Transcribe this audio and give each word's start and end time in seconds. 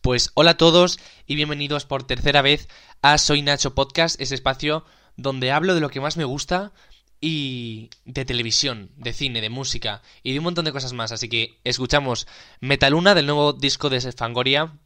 Pues 0.00 0.30
hola 0.34 0.52
a 0.52 0.56
todos 0.56 1.00
y 1.26 1.34
bienvenidos 1.34 1.84
por 1.84 2.04
tercera 2.04 2.40
vez 2.40 2.68
a 3.02 3.18
Soy 3.18 3.42
Nacho 3.42 3.74
Podcast, 3.74 4.20
ese 4.20 4.36
espacio 4.36 4.84
donde 5.16 5.50
hablo 5.50 5.74
de 5.74 5.80
lo 5.80 5.90
que 5.90 6.00
más 6.00 6.16
me 6.16 6.24
gusta 6.24 6.72
y 7.20 7.90
de 8.04 8.24
televisión, 8.24 8.92
de 8.96 9.12
cine, 9.12 9.40
de 9.40 9.50
música 9.50 10.02
y 10.22 10.32
de 10.32 10.38
un 10.38 10.44
montón 10.44 10.64
de 10.64 10.72
cosas 10.72 10.92
más. 10.92 11.10
Así 11.10 11.28
que 11.28 11.58
escuchamos 11.64 12.28
Metaluna 12.60 13.16
del 13.16 13.26
nuevo 13.26 13.52
disco 13.52 13.90
de 13.90 14.00
Fangoria, 14.12 14.78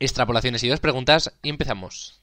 extrapolaciones 0.00 0.64
y 0.64 0.68
dos 0.68 0.80
preguntas 0.80 1.34
y 1.42 1.50
empezamos. 1.50 2.22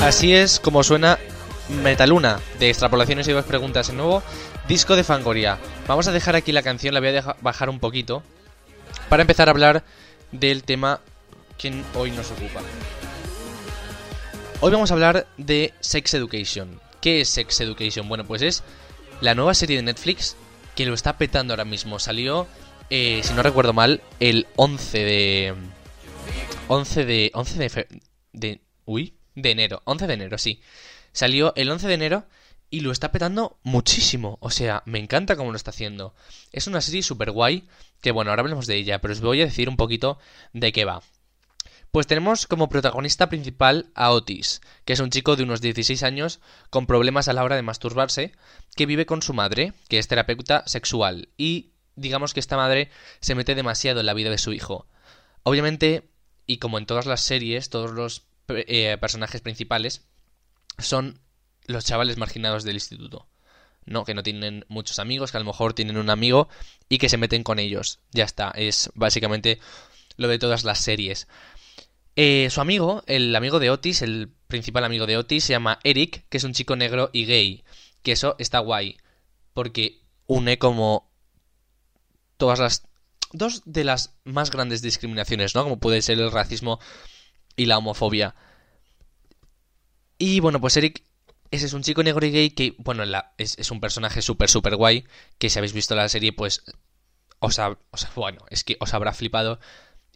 Así 0.00 0.32
es 0.32 0.60
como 0.60 0.84
suena 0.84 1.18
Metaluna, 1.82 2.38
de 2.60 2.68
extrapolaciones 2.68 3.26
y 3.26 3.32
dos 3.32 3.44
preguntas. 3.46 3.88
En 3.88 3.96
nuevo 3.96 4.22
disco 4.68 4.94
de 4.94 5.02
Fangoria. 5.02 5.58
Vamos 5.88 6.06
a 6.06 6.12
dejar 6.12 6.36
aquí 6.36 6.52
la 6.52 6.62
canción, 6.62 6.94
la 6.94 7.00
voy 7.00 7.16
a 7.16 7.36
bajar 7.40 7.68
un 7.68 7.80
poquito. 7.80 8.22
Para 9.08 9.22
empezar 9.22 9.48
a 9.48 9.50
hablar 9.50 9.82
del 10.30 10.62
tema 10.62 11.00
que 11.58 11.82
hoy 11.94 12.12
nos 12.12 12.30
ocupa. 12.30 12.60
Hoy 14.60 14.70
vamos 14.70 14.92
a 14.92 14.94
hablar 14.94 15.26
de 15.36 15.74
Sex 15.80 16.14
Education. 16.14 16.80
¿Qué 17.00 17.22
es 17.22 17.28
Sex 17.28 17.60
Education? 17.60 18.08
Bueno, 18.08 18.24
pues 18.24 18.42
es 18.42 18.62
la 19.20 19.34
nueva 19.34 19.54
serie 19.54 19.76
de 19.78 19.82
Netflix 19.82 20.36
que 20.74 20.86
lo 20.86 20.94
está 20.94 21.18
petando 21.18 21.52
ahora 21.52 21.64
mismo. 21.64 21.98
Salió, 21.98 22.46
eh, 22.90 23.20
si 23.22 23.34
no 23.34 23.42
recuerdo 23.42 23.72
mal, 23.72 24.02
el 24.20 24.46
11 24.56 24.98
de... 24.98 25.54
11 26.68 27.04
de... 27.04 27.30
11 27.34 27.58
de... 27.58 28.00
de 28.32 28.60
uy, 28.84 29.14
de 29.34 29.50
enero, 29.50 29.82
11 29.84 30.06
de 30.06 30.14
enero, 30.14 30.38
sí. 30.38 30.60
Salió 31.12 31.52
el 31.56 31.70
11 31.70 31.88
de 31.88 31.94
enero 31.94 32.26
y 32.70 32.80
lo 32.80 32.90
está 32.90 33.12
petando 33.12 33.58
muchísimo. 33.62 34.38
O 34.40 34.50
sea, 34.50 34.82
me 34.84 34.98
encanta 34.98 35.36
cómo 35.36 35.50
lo 35.50 35.56
está 35.56 35.70
haciendo. 35.70 36.14
Es 36.52 36.66
una 36.66 36.80
serie 36.80 37.02
súper 37.02 37.30
guay, 37.30 37.68
que 38.00 38.10
bueno, 38.10 38.30
ahora 38.30 38.40
hablemos 38.40 38.66
de 38.66 38.76
ella, 38.76 39.00
pero 39.00 39.12
os 39.12 39.20
voy 39.20 39.40
a 39.42 39.46
decir 39.46 39.68
un 39.68 39.76
poquito 39.76 40.18
de 40.52 40.72
qué 40.72 40.84
va. 40.84 41.02
Pues 41.94 42.08
tenemos 42.08 42.48
como 42.48 42.68
protagonista 42.68 43.28
principal 43.28 43.88
a 43.94 44.10
Otis, 44.10 44.62
que 44.84 44.94
es 44.94 44.98
un 44.98 45.10
chico 45.10 45.36
de 45.36 45.44
unos 45.44 45.60
16 45.60 46.02
años 46.02 46.40
con 46.68 46.88
problemas 46.88 47.28
a 47.28 47.32
la 47.32 47.44
hora 47.44 47.54
de 47.54 47.62
masturbarse, 47.62 48.32
que 48.74 48.86
vive 48.86 49.06
con 49.06 49.22
su 49.22 49.32
madre, 49.32 49.74
que 49.88 50.00
es 50.00 50.08
terapeuta 50.08 50.64
sexual, 50.66 51.28
y 51.36 51.70
digamos 51.94 52.34
que 52.34 52.40
esta 52.40 52.56
madre 52.56 52.90
se 53.20 53.36
mete 53.36 53.54
demasiado 53.54 54.00
en 54.00 54.06
la 54.06 54.14
vida 54.14 54.28
de 54.28 54.38
su 54.38 54.52
hijo. 54.52 54.88
Obviamente, 55.44 56.10
y 56.46 56.56
como 56.56 56.78
en 56.78 56.86
todas 56.86 57.06
las 57.06 57.20
series, 57.20 57.70
todos 57.70 57.92
los 57.92 58.26
eh, 58.48 58.98
personajes 59.00 59.40
principales 59.40 60.02
son 60.80 61.20
los 61.66 61.84
chavales 61.84 62.16
marginados 62.16 62.64
del 62.64 62.74
instituto. 62.74 63.28
No, 63.84 64.04
que 64.04 64.14
no 64.14 64.24
tienen 64.24 64.64
muchos 64.66 64.98
amigos, 64.98 65.30
que 65.30 65.36
a 65.36 65.40
lo 65.40 65.46
mejor 65.46 65.74
tienen 65.74 65.98
un 65.98 66.10
amigo 66.10 66.48
y 66.88 66.98
que 66.98 67.08
se 67.08 67.18
meten 67.18 67.44
con 67.44 67.60
ellos. 67.60 68.00
Ya 68.10 68.24
está, 68.24 68.50
es 68.50 68.90
básicamente 68.94 69.60
lo 70.16 70.28
de 70.28 70.38
todas 70.38 70.64
las 70.64 70.78
series. 70.78 71.28
Eh, 72.16 72.48
su 72.50 72.60
amigo, 72.60 73.02
el 73.06 73.34
amigo 73.34 73.58
de 73.58 73.70
Otis, 73.70 74.02
el 74.02 74.32
principal 74.46 74.84
amigo 74.84 75.06
de 75.06 75.16
Otis, 75.16 75.44
se 75.44 75.52
llama 75.52 75.80
Eric, 75.82 76.26
que 76.28 76.36
es 76.36 76.44
un 76.44 76.52
chico 76.52 76.76
negro 76.76 77.10
y 77.12 77.26
gay. 77.26 77.64
Que 78.02 78.12
eso 78.12 78.36
está 78.38 78.58
guay, 78.60 78.98
porque 79.52 80.00
une 80.26 80.58
como 80.58 81.10
todas 82.36 82.58
las... 82.58 82.86
Dos 83.32 83.62
de 83.64 83.82
las 83.82 84.14
más 84.22 84.52
grandes 84.52 84.80
discriminaciones, 84.80 85.56
¿no? 85.56 85.64
Como 85.64 85.80
puede 85.80 86.02
ser 86.02 86.20
el 86.20 86.30
racismo 86.30 86.78
y 87.56 87.66
la 87.66 87.78
homofobia. 87.78 88.36
Y 90.18 90.38
bueno, 90.38 90.60
pues 90.60 90.76
Eric, 90.76 91.02
ese 91.50 91.66
es 91.66 91.72
un 91.72 91.82
chico 91.82 92.02
negro 92.02 92.24
y 92.24 92.30
gay 92.30 92.50
que, 92.50 92.74
bueno, 92.78 93.04
la, 93.04 93.34
es, 93.38 93.70
un 93.70 93.80
personaje 93.80 94.22
súper, 94.22 94.48
súper 94.48 94.76
guay, 94.76 95.04
que 95.38 95.50
si 95.50 95.58
habéis 95.58 95.72
visto 95.72 95.94
la 95.94 96.08
serie, 96.08 96.32
pues 96.32 96.64
os, 97.38 97.60
bueno, 98.14 98.44
es 98.50 98.64
que 98.64 98.76
os 98.80 98.94
habrá 98.94 99.12
flipado. 99.12 99.58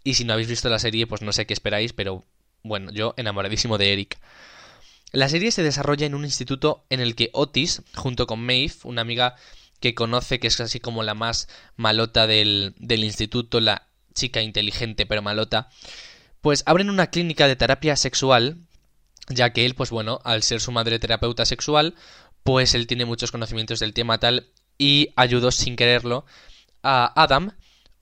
Y 0.08 0.14
si 0.14 0.24
no 0.24 0.32
habéis 0.32 0.48
visto 0.48 0.70
la 0.70 0.78
serie, 0.78 1.06
pues 1.06 1.20
no 1.20 1.32
sé 1.32 1.44
qué 1.44 1.52
esperáis, 1.52 1.92
pero 1.92 2.24
bueno, 2.62 2.90
yo 2.92 3.12
enamoradísimo 3.18 3.76
de 3.76 3.92
Eric. 3.92 4.18
La 5.12 5.28
serie 5.28 5.50
se 5.50 5.62
desarrolla 5.62 6.06
en 6.06 6.14
un 6.14 6.24
instituto 6.24 6.86
en 6.88 7.00
el 7.00 7.14
que 7.14 7.28
Otis, 7.34 7.82
junto 7.94 8.26
con 8.26 8.40
Maeve, 8.40 8.72
una 8.84 9.02
amiga 9.02 9.36
que 9.80 9.94
conoce 9.94 10.40
que 10.40 10.46
es 10.46 10.58
así 10.60 10.80
como 10.80 11.02
la 11.02 11.12
más 11.12 11.46
malota 11.76 12.26
del, 12.26 12.74
del 12.78 13.04
instituto, 13.04 13.60
la 13.60 13.86
chica 14.14 14.40
inteligente 14.40 15.04
pero 15.04 15.20
malota, 15.20 15.68
pues 16.40 16.62
abren 16.64 16.88
una 16.88 17.08
clínica 17.08 17.46
de 17.46 17.56
terapia 17.56 17.94
sexual, 17.94 18.56
ya 19.28 19.52
que 19.52 19.66
él, 19.66 19.74
pues 19.74 19.90
bueno, 19.90 20.20
al 20.24 20.42
ser 20.42 20.62
su 20.62 20.72
madre 20.72 20.98
terapeuta 20.98 21.44
sexual, 21.44 21.94
pues 22.44 22.72
él 22.72 22.86
tiene 22.86 23.04
muchos 23.04 23.30
conocimientos 23.30 23.78
del 23.78 23.92
tema 23.92 24.16
tal 24.16 24.46
y 24.78 25.10
ayudó 25.16 25.50
sin 25.50 25.76
quererlo 25.76 26.24
a 26.82 27.12
Adam, 27.22 27.52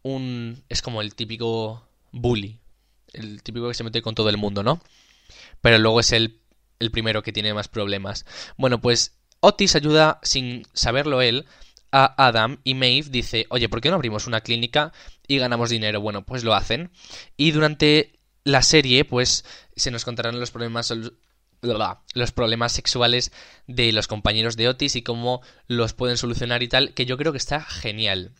un 0.02 0.62
es 0.68 0.82
como 0.82 1.02
el 1.02 1.16
típico 1.16 1.85
bully, 2.16 2.60
el 3.12 3.42
típico 3.42 3.68
que 3.68 3.74
se 3.74 3.84
mete 3.84 4.02
con 4.02 4.14
todo 4.14 4.28
el 4.28 4.36
mundo, 4.36 4.62
¿no? 4.62 4.80
Pero 5.60 5.78
luego 5.78 6.00
es 6.00 6.12
el, 6.12 6.40
el 6.78 6.90
primero 6.90 7.22
que 7.22 7.32
tiene 7.32 7.54
más 7.54 7.68
problemas. 7.68 8.24
Bueno, 8.56 8.80
pues 8.80 9.16
Otis 9.40 9.76
ayuda 9.76 10.18
sin 10.22 10.66
saberlo 10.72 11.22
él 11.22 11.46
a 11.92 12.26
Adam 12.26 12.58
y 12.64 12.74
Maeve 12.74 13.08
dice, 13.10 13.46
oye, 13.50 13.68
¿por 13.68 13.80
qué 13.80 13.90
no 13.90 13.94
abrimos 13.96 14.26
una 14.26 14.40
clínica 14.40 14.92
y 15.26 15.38
ganamos 15.38 15.70
dinero? 15.70 16.00
Bueno, 16.00 16.24
pues 16.24 16.44
lo 16.44 16.54
hacen. 16.54 16.90
Y 17.36 17.52
durante 17.52 18.18
la 18.44 18.62
serie, 18.62 19.04
pues 19.04 19.44
se 19.76 19.90
nos 19.90 20.04
contarán 20.04 20.40
los 20.40 20.50
problemas, 20.50 20.92
los 21.62 22.32
problemas 22.32 22.72
sexuales 22.72 23.32
de 23.66 23.92
los 23.92 24.08
compañeros 24.08 24.56
de 24.56 24.68
Otis 24.68 24.96
y 24.96 25.02
cómo 25.02 25.42
los 25.68 25.92
pueden 25.92 26.16
solucionar 26.16 26.62
y 26.62 26.68
tal, 26.68 26.94
que 26.94 27.06
yo 27.06 27.16
creo 27.16 27.32
que 27.32 27.38
está 27.38 27.60
genial. 27.60 28.32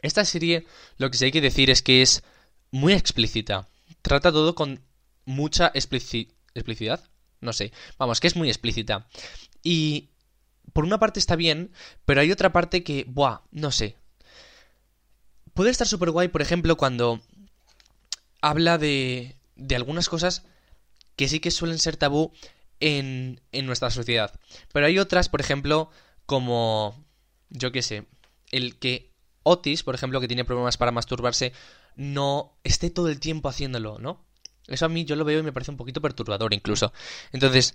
Esta 0.00 0.24
serie, 0.24 0.66
lo 0.96 1.10
que 1.10 1.18
sí 1.18 1.26
hay 1.26 1.32
que 1.32 1.40
decir 1.40 1.70
es 1.70 1.82
que 1.82 2.02
es 2.02 2.22
muy 2.70 2.92
explícita. 2.92 3.68
Trata 4.02 4.32
todo 4.32 4.54
con 4.54 4.80
mucha 5.24 5.70
explicidad. 5.74 7.00
No 7.40 7.52
sé. 7.52 7.72
Vamos, 7.98 8.20
que 8.20 8.26
es 8.26 8.36
muy 8.36 8.48
explícita. 8.48 9.06
Y 9.62 10.10
por 10.72 10.84
una 10.84 10.98
parte 10.98 11.20
está 11.20 11.36
bien, 11.36 11.72
pero 12.04 12.20
hay 12.20 12.32
otra 12.32 12.52
parte 12.52 12.82
que, 12.82 13.04
buah, 13.08 13.40
no 13.50 13.70
sé. 13.70 13.96
Puede 15.54 15.70
estar 15.70 15.86
súper 15.86 16.10
guay, 16.10 16.28
por 16.28 16.42
ejemplo, 16.42 16.76
cuando 16.76 17.20
habla 18.40 18.78
de, 18.78 19.36
de 19.56 19.76
algunas 19.76 20.08
cosas 20.08 20.44
que 21.16 21.28
sí 21.28 21.40
que 21.40 21.50
suelen 21.50 21.78
ser 21.78 21.96
tabú 21.96 22.32
en, 22.80 23.40
en 23.50 23.66
nuestra 23.66 23.90
sociedad. 23.90 24.38
Pero 24.72 24.86
hay 24.86 24.98
otras, 24.98 25.28
por 25.28 25.40
ejemplo, 25.40 25.90
como, 26.26 27.04
yo 27.50 27.72
qué 27.72 27.82
sé, 27.82 28.06
el 28.52 28.78
que 28.78 29.10
Otis, 29.42 29.82
por 29.82 29.94
ejemplo, 29.94 30.20
que 30.20 30.28
tiene 30.28 30.44
problemas 30.44 30.76
para 30.76 30.92
masturbarse, 30.92 31.52
no 31.98 32.56
esté 32.62 32.90
todo 32.90 33.08
el 33.08 33.18
tiempo 33.18 33.48
haciéndolo, 33.48 33.98
¿no? 33.98 34.24
Eso 34.68 34.86
a 34.86 34.88
mí 34.88 35.04
yo 35.04 35.16
lo 35.16 35.24
veo 35.24 35.40
y 35.40 35.42
me 35.42 35.52
parece 35.52 35.72
un 35.72 35.76
poquito 35.76 36.00
perturbador 36.00 36.54
incluso. 36.54 36.92
Entonces, 37.32 37.74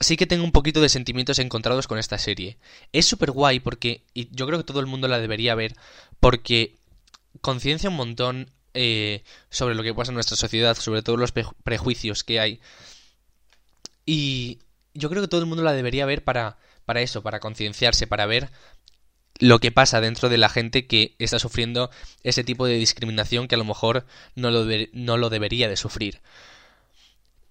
sí 0.00 0.16
que 0.16 0.26
tengo 0.26 0.42
un 0.42 0.52
poquito 0.52 0.80
de 0.80 0.88
sentimientos 0.88 1.38
encontrados 1.38 1.86
con 1.86 1.98
esta 1.98 2.16
serie. 2.16 2.56
Es 2.92 3.04
súper 3.06 3.30
guay 3.30 3.60
porque, 3.60 4.06
y 4.14 4.34
yo 4.34 4.46
creo 4.46 4.58
que 4.58 4.64
todo 4.64 4.80
el 4.80 4.86
mundo 4.86 5.06
la 5.06 5.18
debería 5.18 5.54
ver, 5.54 5.76
porque 6.18 6.78
conciencia 7.42 7.90
un 7.90 7.96
montón 7.96 8.50
eh, 8.72 9.22
sobre 9.50 9.74
lo 9.74 9.82
que 9.82 9.92
pasa 9.92 10.12
en 10.12 10.14
nuestra 10.14 10.36
sociedad, 10.36 10.74
sobre 10.74 11.02
todos 11.02 11.18
los 11.18 11.32
prejuicios 11.32 12.24
que 12.24 12.40
hay. 12.40 12.60
Y 14.06 14.60
yo 14.94 15.10
creo 15.10 15.20
que 15.20 15.28
todo 15.28 15.42
el 15.42 15.46
mundo 15.46 15.62
la 15.62 15.74
debería 15.74 16.06
ver 16.06 16.24
para, 16.24 16.56
para 16.86 17.02
eso, 17.02 17.22
para 17.22 17.38
concienciarse, 17.38 18.06
para 18.06 18.24
ver 18.24 18.50
lo 19.38 19.60
que 19.60 19.72
pasa 19.72 20.00
dentro 20.00 20.28
de 20.28 20.38
la 20.38 20.48
gente 20.48 20.86
que 20.86 21.14
está 21.18 21.38
sufriendo 21.38 21.90
ese 22.22 22.44
tipo 22.44 22.66
de 22.66 22.74
discriminación 22.74 23.48
que 23.48 23.54
a 23.54 23.58
lo 23.58 23.64
mejor 23.64 24.06
no 24.34 24.50
lo, 24.50 24.66
no 24.92 25.16
lo 25.16 25.30
debería 25.30 25.68
de 25.68 25.76
sufrir. 25.76 26.20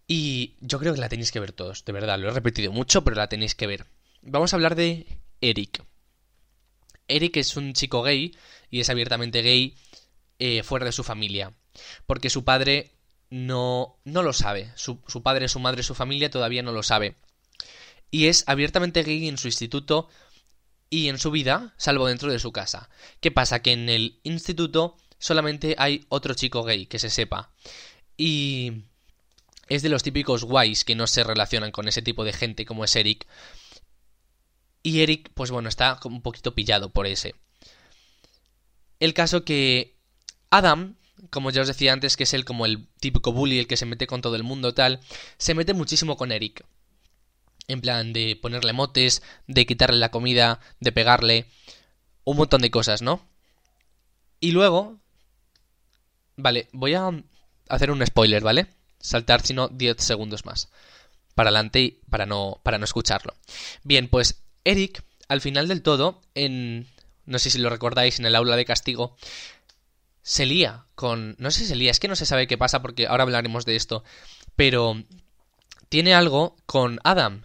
Y 0.07 0.55
yo 0.61 0.79
creo 0.79 0.93
que 0.93 1.01
la 1.01 1.09
tenéis 1.09 1.31
que 1.31 1.39
ver 1.39 1.51
todos, 1.51 1.83
de 1.85 1.93
verdad, 1.93 2.17
lo 2.19 2.29
he 2.29 2.33
repetido 2.33 2.71
mucho, 2.71 3.03
pero 3.03 3.17
la 3.17 3.29
tenéis 3.29 3.55
que 3.55 3.67
ver. 3.67 3.85
Vamos 4.21 4.53
a 4.53 4.55
hablar 4.55 4.75
de 4.75 5.05
Eric. 5.41 5.83
Eric 7.07 7.37
es 7.37 7.55
un 7.55 7.73
chico 7.73 8.03
gay 8.03 8.35
y 8.69 8.81
es 8.81 8.89
abiertamente 8.89 9.41
gay 9.41 9.75
eh, 10.39 10.63
fuera 10.63 10.85
de 10.85 10.91
su 10.91 11.03
familia. 11.03 11.53
Porque 12.05 12.29
su 12.29 12.43
padre 12.43 12.91
no, 13.29 13.97
no 14.03 14.23
lo 14.23 14.33
sabe. 14.33 14.71
Su, 14.75 14.99
su 15.07 15.23
padre, 15.23 15.47
su 15.47 15.59
madre, 15.59 15.83
su 15.83 15.95
familia 15.95 16.29
todavía 16.29 16.63
no 16.63 16.71
lo 16.71 16.83
sabe. 16.83 17.15
Y 18.11 18.27
es 18.27 18.43
abiertamente 18.47 19.03
gay 19.03 19.27
en 19.27 19.37
su 19.37 19.47
instituto 19.47 20.09
y 20.89 21.09
en 21.09 21.17
su 21.17 21.31
vida, 21.31 21.73
salvo 21.77 22.07
dentro 22.07 22.31
de 22.31 22.39
su 22.39 22.51
casa. 22.51 22.89
¿Qué 23.19 23.31
pasa? 23.31 23.61
Que 23.61 23.73
en 23.73 23.89
el 23.89 24.19
instituto 24.23 24.97
solamente 25.19 25.75
hay 25.77 26.05
otro 26.09 26.33
chico 26.33 26.63
gay, 26.63 26.85
que 26.85 26.99
se 26.99 27.09
sepa. 27.09 27.51
Y 28.15 28.83
es 29.67 29.81
de 29.81 29.89
los 29.89 30.03
típicos 30.03 30.43
guays 30.43 30.85
que 30.85 30.95
no 30.95 31.07
se 31.07 31.23
relacionan 31.23 31.71
con 31.71 31.87
ese 31.87 32.01
tipo 32.01 32.23
de 32.23 32.33
gente 32.33 32.65
como 32.65 32.83
es 32.83 32.95
Eric. 32.95 33.27
Y 34.81 35.01
Eric, 35.01 35.31
pues 35.33 35.51
bueno, 35.51 35.69
está 35.69 35.99
un 36.05 36.21
poquito 36.21 36.55
pillado 36.55 36.89
por 36.89 37.07
ese. 37.07 37.35
El 38.99 39.13
caso 39.13 39.43
que 39.43 39.97
Adam, 40.49 40.95
como 41.29 41.51
ya 41.51 41.61
os 41.61 41.67
decía 41.67 41.93
antes, 41.93 42.15
que 42.15 42.23
es 42.23 42.33
el 42.33 42.45
como 42.45 42.65
el 42.65 42.87
típico 42.99 43.33
bully, 43.33 43.59
el 43.59 43.67
que 43.67 43.77
se 43.77 43.85
mete 43.85 44.07
con 44.07 44.21
todo 44.21 44.35
el 44.35 44.43
mundo 44.43 44.73
tal, 44.73 45.01
se 45.37 45.53
mete 45.53 45.73
muchísimo 45.73 46.15
con 46.15 46.31
Eric. 46.31 46.65
En 47.67 47.81
plan 47.81 48.13
de 48.13 48.37
ponerle 48.41 48.73
motes, 48.73 49.21
de 49.47 49.65
quitarle 49.65 49.97
la 49.97 50.11
comida, 50.11 50.59
de 50.79 50.91
pegarle, 50.91 51.47
un 52.23 52.37
montón 52.37 52.61
de 52.61 52.71
cosas, 52.71 53.01
¿no? 53.01 53.21
Y 54.39 54.51
luego... 54.51 54.97
Vale, 56.35 56.69
voy 56.71 56.93
a 56.93 57.09
hacer 57.67 57.91
un 57.91 58.05
spoiler, 58.05 58.43
¿vale? 58.43 58.67
Saltar, 58.99 59.41
si 59.41 59.53
no, 59.53 59.67
10 59.69 59.97
segundos 59.97 60.45
más. 60.45 60.69
Para 61.35 61.49
adelante 61.49 61.79
y 61.81 61.99
para 62.09 62.25
no, 62.25 62.59
para 62.63 62.77
no 62.77 62.85
escucharlo. 62.85 63.33
Bien, 63.83 64.07
pues 64.07 64.43
Eric, 64.63 65.03
al 65.27 65.41
final 65.41 65.67
del 65.67 65.81
todo, 65.81 66.21
en... 66.35 66.87
No 67.25 67.39
sé 67.39 67.49
si 67.49 67.59
lo 67.59 67.69
recordáis, 67.69 68.19
en 68.19 68.25
el 68.25 68.35
aula 68.35 68.55
de 68.55 68.65
castigo, 68.65 69.17
se 70.21 70.45
lía 70.45 70.85
con... 70.95 71.35
No 71.39 71.51
sé 71.51 71.61
si 71.61 71.67
se 71.67 71.75
lía, 71.75 71.91
es 71.91 71.99
que 71.99 72.07
no 72.07 72.15
se 72.15 72.25
sabe 72.25 72.47
qué 72.47 72.57
pasa 72.57 72.81
porque 72.81 73.07
ahora 73.07 73.23
hablaremos 73.23 73.65
de 73.65 73.75
esto. 73.75 74.03
Pero 74.55 75.03
tiene 75.89 76.13
algo 76.13 76.55
con 76.65 76.99
Adam. 77.03 77.43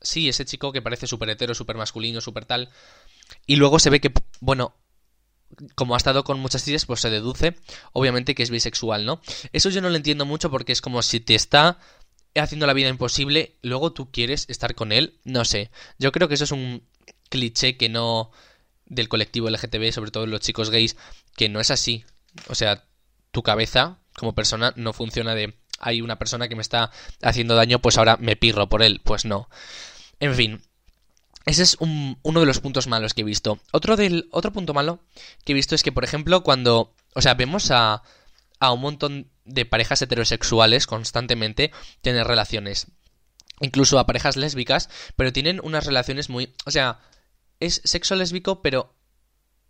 Sí, 0.00 0.28
ese 0.28 0.44
chico 0.44 0.72
que 0.72 0.82
parece 0.82 1.06
súper 1.06 1.30
hetero, 1.30 1.54
súper 1.54 1.76
masculino, 1.76 2.20
súper 2.20 2.44
tal. 2.44 2.70
Y 3.46 3.56
luego 3.56 3.78
se 3.78 3.90
ve 3.90 4.00
que, 4.00 4.12
bueno, 4.40 4.74
como 5.74 5.94
ha 5.94 5.96
estado 5.96 6.24
con 6.24 6.38
muchas 6.38 6.64
tías, 6.64 6.86
pues 6.86 7.00
se 7.00 7.10
deduce, 7.10 7.56
obviamente, 7.92 8.34
que 8.34 8.42
es 8.42 8.50
bisexual, 8.50 9.04
¿no? 9.04 9.20
Eso 9.52 9.70
yo 9.70 9.80
no 9.80 9.90
lo 9.90 9.96
entiendo 9.96 10.26
mucho 10.26 10.50
porque 10.50 10.72
es 10.72 10.80
como 10.80 11.02
si 11.02 11.20
te 11.20 11.34
está 11.34 11.78
haciendo 12.34 12.66
la 12.66 12.74
vida 12.74 12.88
imposible, 12.88 13.56
luego 13.62 13.92
tú 13.92 14.10
quieres 14.10 14.44
estar 14.48 14.74
con 14.74 14.92
él, 14.92 15.18
no 15.24 15.44
sé. 15.44 15.70
Yo 15.98 16.12
creo 16.12 16.28
que 16.28 16.34
eso 16.34 16.44
es 16.44 16.52
un 16.52 16.82
cliché 17.30 17.76
que 17.76 17.88
no 17.88 18.30
del 18.86 19.08
colectivo 19.08 19.50
LGTB, 19.50 19.92
sobre 19.92 20.10
todo 20.10 20.26
los 20.26 20.40
chicos 20.40 20.70
gays, 20.70 20.96
que 21.36 21.48
no 21.48 21.60
es 21.60 21.70
así. 21.70 22.04
O 22.48 22.54
sea, 22.54 22.84
tu 23.32 23.42
cabeza 23.42 23.98
como 24.14 24.34
persona 24.34 24.72
no 24.76 24.92
funciona 24.92 25.34
de 25.34 25.54
hay 25.78 26.00
una 26.00 26.18
persona 26.18 26.48
que 26.48 26.56
me 26.56 26.62
está 26.62 26.90
haciendo 27.22 27.54
daño, 27.54 27.80
pues 27.80 27.98
ahora 27.98 28.16
me 28.18 28.36
pirro 28.36 28.68
por 28.68 28.82
él. 28.82 29.00
Pues 29.02 29.24
no. 29.24 29.48
En 30.20 30.34
fin. 30.34 30.62
Ese 31.46 31.62
es 31.62 31.76
uno 31.80 32.40
de 32.40 32.46
los 32.46 32.60
puntos 32.60 32.88
malos 32.88 33.14
que 33.14 33.22
he 33.22 33.24
visto. 33.24 33.58
Otro, 33.72 33.96
del, 33.96 34.28
otro 34.32 34.52
punto 34.52 34.74
malo 34.74 35.00
que 35.44 35.52
he 35.52 35.54
visto 35.54 35.74
es 35.74 35.82
que, 35.82 35.92
por 35.92 36.04
ejemplo, 36.04 36.42
cuando... 36.42 36.94
O 37.14 37.22
sea, 37.22 37.34
vemos 37.34 37.70
a, 37.70 38.02
a 38.60 38.72
un 38.72 38.80
montón 38.80 39.30
de 39.44 39.64
parejas 39.64 40.02
heterosexuales 40.02 40.86
constantemente 40.86 41.72
tener 42.02 42.26
relaciones. 42.26 42.88
Incluso 43.60 43.98
a 43.98 44.06
parejas 44.06 44.36
lésbicas, 44.36 44.90
pero 45.16 45.32
tienen 45.32 45.60
unas 45.62 45.86
relaciones 45.86 46.28
muy... 46.28 46.54
O 46.66 46.70
sea, 46.70 47.00
es 47.60 47.80
sexo 47.84 48.14
lésbico, 48.14 48.62
pero 48.62 48.94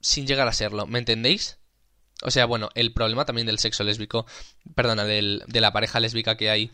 sin 0.01 0.27
llegar 0.27 0.49
a 0.49 0.53
serlo, 0.53 0.87
¿me 0.87 0.99
entendéis? 0.99 1.59
O 2.23 2.31
sea, 2.31 2.47
bueno, 2.47 2.69
el 2.75 2.93
problema 2.93 3.25
también 3.25 3.47
del 3.47 3.59
sexo 3.59 3.85
lésbico, 3.85 4.27
perdona, 4.75 5.05
del, 5.05 5.43
de 5.47 5.61
la 5.61 5.73
pareja 5.73 6.01
lésbica 6.01 6.37
que 6.37 6.51
hay, 6.51 6.73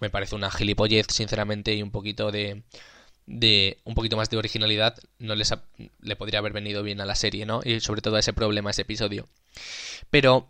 me 0.00 0.10
parece 0.10 0.34
una 0.34 0.50
gilipollez, 0.50 1.06
sinceramente, 1.10 1.74
y 1.74 1.82
un 1.82 1.90
poquito 1.90 2.30
de, 2.30 2.62
de 3.26 3.78
un 3.84 3.94
poquito 3.94 4.16
más 4.16 4.30
de 4.30 4.36
originalidad 4.36 4.96
no 5.18 5.34
les 5.34 5.52
le 6.00 6.16
podría 6.16 6.38
haber 6.38 6.52
venido 6.52 6.82
bien 6.82 7.00
a 7.00 7.06
la 7.06 7.14
serie, 7.14 7.44
¿no? 7.44 7.60
Y 7.64 7.80
sobre 7.80 8.00
todo 8.00 8.16
a 8.16 8.20
ese 8.20 8.32
problema, 8.32 8.70
ese 8.70 8.82
episodio. 8.82 9.28
Pero 10.10 10.48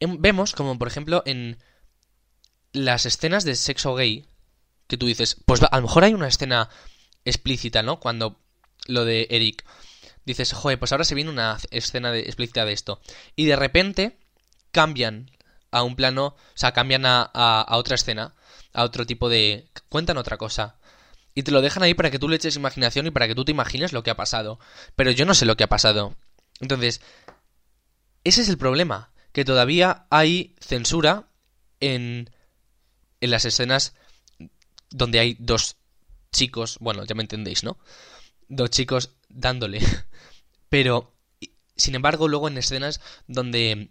vemos 0.00 0.54
como, 0.54 0.78
por 0.78 0.88
ejemplo, 0.88 1.22
en 1.26 1.58
las 2.72 3.04
escenas 3.04 3.44
de 3.44 3.56
sexo 3.56 3.94
gay, 3.94 4.26
que 4.86 4.96
tú 4.96 5.06
dices, 5.06 5.36
pues 5.44 5.60
a 5.62 5.76
lo 5.76 5.82
mejor 5.82 6.04
hay 6.04 6.14
una 6.14 6.28
escena 6.28 6.68
explícita, 7.24 7.82
¿no? 7.82 8.00
Cuando 8.00 8.40
lo 8.86 9.04
de 9.04 9.26
Eric. 9.30 9.64
Dices, 10.24 10.52
joder, 10.52 10.78
pues 10.78 10.92
ahora 10.92 11.04
se 11.04 11.14
viene 11.14 11.30
una 11.30 11.58
escena 11.70 12.12
de, 12.12 12.20
explícita 12.20 12.64
de 12.64 12.72
esto. 12.72 13.00
Y 13.36 13.46
de 13.46 13.56
repente 13.56 14.18
cambian 14.70 15.30
a 15.70 15.82
un 15.82 15.96
plano, 15.96 16.26
o 16.26 16.36
sea, 16.54 16.72
cambian 16.72 17.06
a, 17.06 17.22
a, 17.22 17.76
otra 17.76 17.94
escena, 17.94 18.34
a 18.72 18.84
otro 18.84 19.06
tipo 19.06 19.28
de... 19.28 19.68
Cuentan 19.88 20.18
otra 20.18 20.36
cosa. 20.36 20.76
Y 21.34 21.42
te 21.42 21.52
lo 21.52 21.62
dejan 21.62 21.82
ahí 21.82 21.94
para 21.94 22.10
que 22.10 22.18
tú 22.18 22.28
le 22.28 22.36
eches 22.36 22.56
imaginación 22.56 23.06
y 23.06 23.10
para 23.10 23.28
que 23.28 23.34
tú 23.34 23.44
te 23.44 23.52
imagines 23.52 23.92
lo 23.92 24.02
que 24.02 24.10
ha 24.10 24.16
pasado. 24.16 24.58
Pero 24.96 25.10
yo 25.10 25.24
no 25.24 25.34
sé 25.34 25.46
lo 25.46 25.56
que 25.56 25.64
ha 25.64 25.68
pasado. 25.68 26.16
Entonces, 26.60 27.00
ese 28.24 28.42
es 28.42 28.48
el 28.48 28.58
problema. 28.58 29.10
Que 29.32 29.44
todavía 29.44 30.06
hay 30.10 30.56
censura 30.60 31.28
en, 31.78 32.30
en 33.20 33.30
las 33.30 33.44
escenas 33.44 33.94
donde 34.90 35.20
hay 35.20 35.36
dos 35.38 35.76
chicos, 36.32 36.78
bueno, 36.80 37.04
ya 37.04 37.14
me 37.14 37.22
entendéis, 37.22 37.62
¿no? 37.62 37.78
dos 38.50 38.70
chicos 38.70 39.12
dándole. 39.28 39.80
Pero, 40.70 41.12
sin 41.76 41.94
embargo, 41.94 42.28
luego 42.28 42.48
en 42.48 42.56
escenas 42.56 43.02
donde 43.26 43.90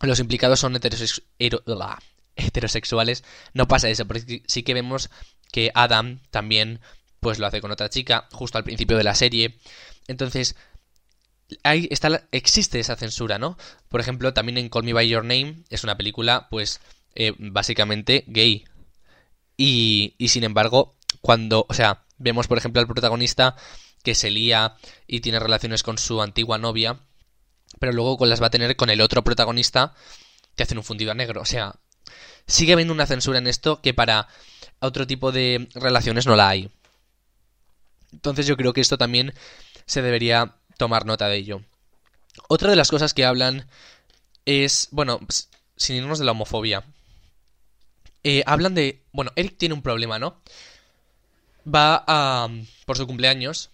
los 0.00 0.18
implicados 0.20 0.60
son 0.60 0.76
heterosexuales, 2.36 3.24
no 3.52 3.68
pasa 3.68 3.90
eso, 3.90 4.06
porque 4.06 4.42
sí 4.46 4.62
que 4.62 4.72
vemos 4.72 5.10
que 5.52 5.70
Adam 5.74 6.20
también 6.30 6.80
pues 7.20 7.38
lo 7.38 7.46
hace 7.46 7.60
con 7.60 7.70
otra 7.70 7.90
chica 7.90 8.26
justo 8.32 8.58
al 8.58 8.64
principio 8.64 8.96
de 8.96 9.04
la 9.04 9.14
serie. 9.14 9.58
Entonces, 10.08 10.56
ahí 11.62 11.86
está 11.90 12.26
existe 12.32 12.80
esa 12.80 12.96
censura, 12.96 13.38
¿no? 13.38 13.56
Por 13.88 14.00
ejemplo, 14.00 14.32
también 14.32 14.58
en 14.58 14.68
Call 14.68 14.84
Me 14.84 14.92
By 14.92 15.08
Your 15.08 15.24
Name 15.24 15.62
es 15.70 15.84
una 15.84 15.96
película 15.96 16.48
pues 16.50 16.80
eh, 17.14 17.32
básicamente 17.38 18.24
gay. 18.26 18.64
Y, 19.56 20.14
y 20.18 20.28
sin 20.28 20.44
embargo, 20.44 20.96
cuando, 21.20 21.66
o 21.68 21.74
sea, 21.74 22.04
vemos 22.18 22.48
por 22.48 22.58
ejemplo 22.58 22.80
al 22.80 22.88
protagonista 22.88 23.56
que 24.02 24.14
se 24.14 24.30
lía 24.30 24.76
y 25.06 25.20
tiene 25.20 25.38
relaciones 25.38 25.82
con 25.82 25.98
su 25.98 26.22
antigua 26.22 26.58
novia, 26.58 27.00
pero 27.78 27.92
luego 27.92 28.24
las 28.26 28.42
va 28.42 28.46
a 28.46 28.50
tener 28.50 28.76
con 28.76 28.90
el 28.90 29.00
otro 29.00 29.24
protagonista 29.24 29.94
que 30.56 30.62
hacen 30.62 30.78
un 30.78 30.84
fundido 30.84 31.12
a 31.12 31.14
negro. 31.14 31.40
O 31.40 31.46
sea, 31.46 31.76
sigue 32.46 32.72
habiendo 32.72 32.94
una 32.94 33.06
censura 33.06 33.38
en 33.38 33.46
esto 33.46 33.80
que 33.80 33.94
para 33.94 34.28
otro 34.80 35.06
tipo 35.06 35.32
de 35.32 35.68
relaciones 35.74 36.26
no 36.26 36.36
la 36.36 36.48
hay. 36.48 36.70
Entonces 38.12 38.46
yo 38.46 38.56
creo 38.56 38.72
que 38.72 38.80
esto 38.80 38.98
también 38.98 39.34
se 39.86 40.02
debería 40.02 40.56
tomar 40.76 41.06
nota 41.06 41.28
de 41.28 41.36
ello. 41.36 41.62
Otra 42.48 42.70
de 42.70 42.76
las 42.76 42.90
cosas 42.90 43.14
que 43.14 43.24
hablan 43.24 43.68
es, 44.44 44.88
bueno, 44.90 45.20
sin 45.76 45.96
irnos 45.96 46.18
de 46.18 46.24
la 46.24 46.32
homofobia. 46.32 46.84
Eh, 48.24 48.42
hablan 48.46 48.74
de, 48.74 49.02
bueno, 49.12 49.32
Eric 49.36 49.56
tiene 49.58 49.74
un 49.74 49.82
problema, 49.82 50.18
¿no? 50.18 50.40
Va 51.66 52.04
a, 52.06 52.48
por 52.86 52.96
su 52.96 53.06
cumpleaños, 53.06 53.70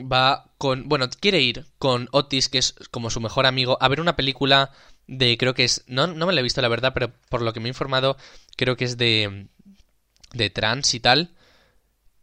va 0.00 0.52
con, 0.58 0.88
bueno, 0.88 1.08
quiere 1.08 1.40
ir 1.40 1.66
con 1.78 2.08
Otis, 2.12 2.48
que 2.48 2.58
es 2.58 2.74
como 2.90 3.10
su 3.10 3.20
mejor 3.20 3.46
amigo, 3.46 3.78
a 3.80 3.88
ver 3.88 4.00
una 4.00 4.16
película 4.16 4.70
de, 5.06 5.36
creo 5.38 5.54
que 5.54 5.64
es, 5.64 5.84
no, 5.86 6.06
no 6.06 6.26
me 6.26 6.32
la 6.32 6.40
he 6.40 6.42
visto 6.42 6.60
la 6.60 6.68
verdad, 6.68 6.92
pero 6.94 7.12
por 7.28 7.42
lo 7.42 7.52
que 7.52 7.60
me 7.60 7.68
he 7.68 7.70
informado, 7.70 8.16
creo 8.56 8.76
que 8.76 8.84
es 8.84 8.96
de, 8.96 9.48
de 10.32 10.50
trans 10.50 10.94
y 10.94 11.00
tal. 11.00 11.34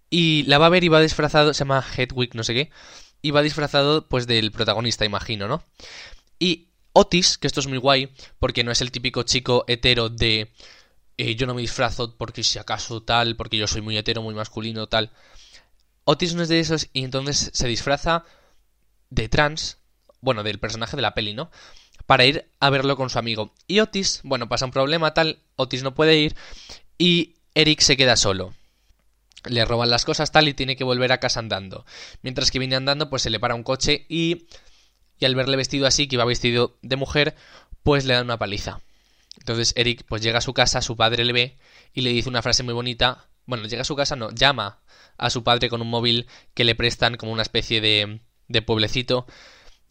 Y 0.10 0.44
la 0.44 0.60
va 0.60 0.68
a 0.68 0.70
ver 0.70 0.84
y 0.84 0.90
va 0.90 1.02
disfrazado, 1.02 1.54
se 1.54 1.60
llama 1.60 1.84
Hedwig, 1.98 2.36
no 2.36 2.44
sé 2.44 2.54
qué, 2.54 2.72
y 3.22 3.32
va 3.32 3.42
disfrazado 3.42 4.08
pues 4.08 4.28
del 4.28 4.52
protagonista, 4.52 5.06
imagino, 5.06 5.48
¿no? 5.48 5.64
Y 6.40 6.68
Otis, 6.94 7.38
que 7.38 7.48
esto 7.48 7.60
es 7.62 7.68
muy 7.68 7.80
guay, 7.80 8.14
porque 8.40 8.64
no 8.64 8.72
es 8.72 8.82
el 8.82 8.92
típico 8.92 9.24
chico 9.24 9.66
hetero 9.68 10.10
de 10.10 10.52
eh, 11.18 11.36
yo 11.36 11.48
no 11.48 11.54
me 11.54 11.62
disfrazo 11.62 12.16
porque 12.18 12.44
si 12.44 12.60
acaso 12.60 13.02
tal, 13.04 13.36
porque 13.36 13.58
yo 13.58 13.68
soy 13.68 13.82
muy 13.82 13.98
hetero, 13.98 14.22
muy 14.22 14.36
masculino, 14.36 14.88
tal. 14.88 15.12
Otis 16.06 16.34
no 16.34 16.44
es 16.44 16.50
de 16.50 16.60
esos 16.60 16.90
y 16.94 17.04
entonces 17.04 17.52
se 17.54 17.68
disfraza 17.68 18.26
de 19.10 19.30
trans, 19.30 19.78
bueno, 20.22 20.44
del 20.44 20.60
personaje 20.60 20.96
de 20.96 21.02
la 21.02 21.14
peli, 21.14 21.34
¿no? 21.34 21.52
Para 22.06 22.26
ir 22.26 22.50
a 22.60 22.70
verlo 22.70 22.98
con 22.98 23.10
su 23.10 23.20
amigo. 23.20 23.54
Y 23.68 23.80
Otis, 23.80 24.22
bueno, 24.24 24.50
pasa 24.50 24.66
un 24.66 24.72
problema 24.72 25.14
tal, 25.14 25.40
Otis 25.56 25.84
no 25.84 25.94
puede 25.96 26.18
ir 26.18 26.36
y 26.98 27.36
Eric 27.56 27.82
se 27.82 27.98
queda 27.98 28.16
solo. 28.16 28.54
Le 29.46 29.66
roban 29.66 29.90
las 29.90 30.06
cosas 30.06 30.32
tal 30.32 30.48
y 30.48 30.54
tiene 30.54 30.76
que 30.76 30.84
volver 30.84 31.12
a 31.12 31.20
casa 31.20 31.40
andando. 31.40 31.86
Mientras 32.22 32.52
que 32.52 32.60
viene 32.60 32.76
andando, 32.76 33.10
pues 33.10 33.22
se 33.22 33.30
le 33.30 33.40
para 33.40 33.56
un 33.56 33.64
coche 33.64 34.06
y 34.10 34.48
y 35.24 35.26
al 35.26 35.36
verle 35.36 35.56
vestido 35.56 35.88
así, 35.88 36.08
que 36.08 36.16
iba 36.16 36.26
vestido 36.26 36.78
de 36.82 36.98
mujer, 36.98 37.36
pues 37.84 38.04
le 38.04 38.14
dan 38.14 38.26
una 38.26 38.38
paliza. 38.38 38.82
Entonces 39.38 39.74
Eric 39.78 40.04
pues 40.08 40.22
llega 40.22 40.40
a 40.40 40.42
su 40.42 40.54
casa, 40.54 40.82
su 40.82 40.98
padre 40.98 41.24
le 41.24 41.34
ve 41.34 41.58
y 41.94 42.02
le 42.02 42.12
dice 42.12 42.28
una 42.28 42.42
frase 42.42 42.64
muy 42.64 42.74
bonita. 42.74 43.26
Bueno, 43.46 43.66
llega 43.68 43.82
a 43.82 43.86
su 43.86 43.96
casa, 43.96 44.16
no, 44.16 44.32
llama 44.32 44.80
a 45.18 45.30
su 45.30 45.44
padre 45.44 45.70
con 45.70 45.82
un 45.82 45.90
móvil 45.90 46.28
que 46.54 46.64
le 46.64 46.76
prestan 46.76 47.18
como 47.18 47.32
una 47.32 47.42
especie 47.42 47.82
de, 47.82 48.22
de 48.48 48.62
pueblecito. 48.62 49.26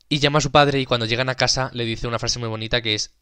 Y 0.08 0.18
llama 0.18 0.38
a 0.38 0.42
su 0.42 0.50
padre 0.50 0.80
y 0.80 0.86
cuando 0.86 1.06
llegan 1.06 1.28
a 1.28 1.34
casa 1.34 1.70
le 1.72 1.84
dice 1.84 2.06
una 2.06 2.18
frase 2.18 2.38
muy 2.38 2.48
bonita 2.48 2.82
que 2.82 2.94
es 2.94 3.14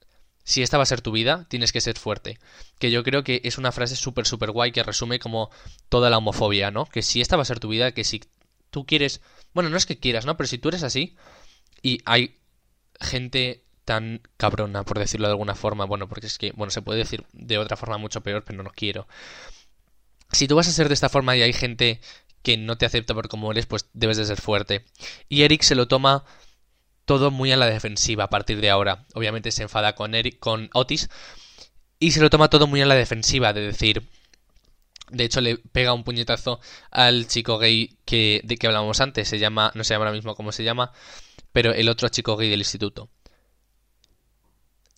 si 0.44 0.62
esta 0.62 0.78
va 0.78 0.82
a 0.82 0.87
ser 0.87 1.00
tu 1.00 1.12
vida, 1.12 1.46
tienes 1.49 1.72
que 1.72 1.80
ser 1.80 1.99
fuerte. 1.99 2.38
Que 2.78 2.90
yo 2.90 3.04
creo 3.04 3.22
que 3.22 3.40
es 3.44 3.58
una 3.58 3.72
frase 3.72 3.96
súper, 3.96 4.26
súper 4.26 4.50
guay 4.50 4.72
que 4.72 4.82
resume 4.82 5.18
como 5.18 5.50
toda 5.88 6.10
la 6.10 6.18
homofobia, 6.18 6.70
¿no? 6.70 6.87
Que 6.87 7.02
si 7.02 7.20
esta 7.20 7.37
va 7.37 7.42
a 7.42 7.46
ser 7.46 7.60
tu 7.60 7.68
vida, 7.68 7.92
que 7.92 8.04
si 8.04 8.22
tú 8.70 8.87
quieres... 8.87 9.20
Bueno, 9.52 9.70
no 9.70 9.76
es 9.76 9.87
que 9.87 9.99
quieras, 9.99 10.26
¿no? 10.26 10.37
Pero 10.37 10.49
si 10.49 10.58
tú 10.58 10.68
eres 10.68 10.82
así, 10.82 11.16
y 11.82 12.00
hay 12.04 12.38
gente 13.00 13.64
tan 13.84 14.22
cabrona, 14.37 14.84
por 14.84 14.99
decirlo 14.99 15.26
de 15.26 15.32
alguna 15.32 15.54
forma. 15.54 15.84
Bueno, 15.84 16.08
porque 16.08 16.26
es 16.26 16.38
que, 16.38 16.52
bueno, 16.52 16.70
se 16.70 16.82
puede 16.82 16.99
decir 16.99 17.25
de 17.32 17.58
otra 17.58 17.76
forma 17.76 17.99
mucho 17.99 18.22
peor, 18.22 18.44
pero 18.44 18.62
no 18.62 18.70
quiero. 18.70 19.06
Si 20.32 20.46
tú 20.49 20.56
vas 20.56 20.68
a 20.68 20.72
ser 20.72 20.88
de 20.88 20.94
esta 20.94 21.08
forma 21.08 21.37
y 21.37 21.42
hay 21.42 21.52
gente 21.52 22.00
que 22.42 22.56
no 22.56 22.78
te 22.78 22.87
acepta 22.87 23.14
por 23.14 23.28
como 23.28 23.50
eres, 23.50 23.66
pues 23.66 23.87
debes 23.92 24.16
de 24.16 24.25
ser 24.25 24.40
fuerte. 24.40 24.84
Y 25.28 25.42
Eric 25.42 25.62
se 25.62 25.75
lo 25.75 25.88
toma 25.88 26.25
todo 27.04 27.30
muy 27.30 27.52
a 27.52 27.56
la 27.56 27.66
defensiva 27.66 28.25
a 28.25 28.30
partir 28.30 28.60
de 28.60 28.70
ahora. 28.70 29.06
Obviamente 29.14 29.50
se 29.50 29.62
enfada 29.62 29.94
con 29.94 30.14
Eric, 30.14 30.38
con 30.38 30.70
Otis, 30.72 31.10
y 31.99 32.12
se 32.12 32.20
lo 32.20 32.30
toma 32.30 32.49
todo 32.49 32.66
muy 32.66 32.80
a 32.80 32.87
la 32.87 32.94
defensiva, 32.94 33.52
de 33.52 33.60
decir. 33.62 34.08
De 35.10 35.25
hecho, 35.25 35.40
le 35.40 35.58
pega 35.58 35.92
un 35.92 36.04
puñetazo 36.04 36.60
al 36.90 37.26
chico 37.26 37.58
gay 37.58 37.99
que, 38.04 38.40
de 38.44 38.56
que 38.56 38.68
hablábamos 38.68 39.00
antes. 39.00 39.28
Se 39.28 39.40
llama, 39.40 39.72
no 39.75 39.82
se 39.82 39.92
llama 39.92 40.04
ahora 40.04 40.16
mismo 40.16 40.37
cómo 40.37 40.52
se 40.52 40.62
llama 40.62 40.92
pero 41.52 41.72
el 41.72 41.88
otro 41.88 42.08
chico 42.08 42.37
gay 42.37 42.49
del 42.49 42.60
instituto. 42.60 43.08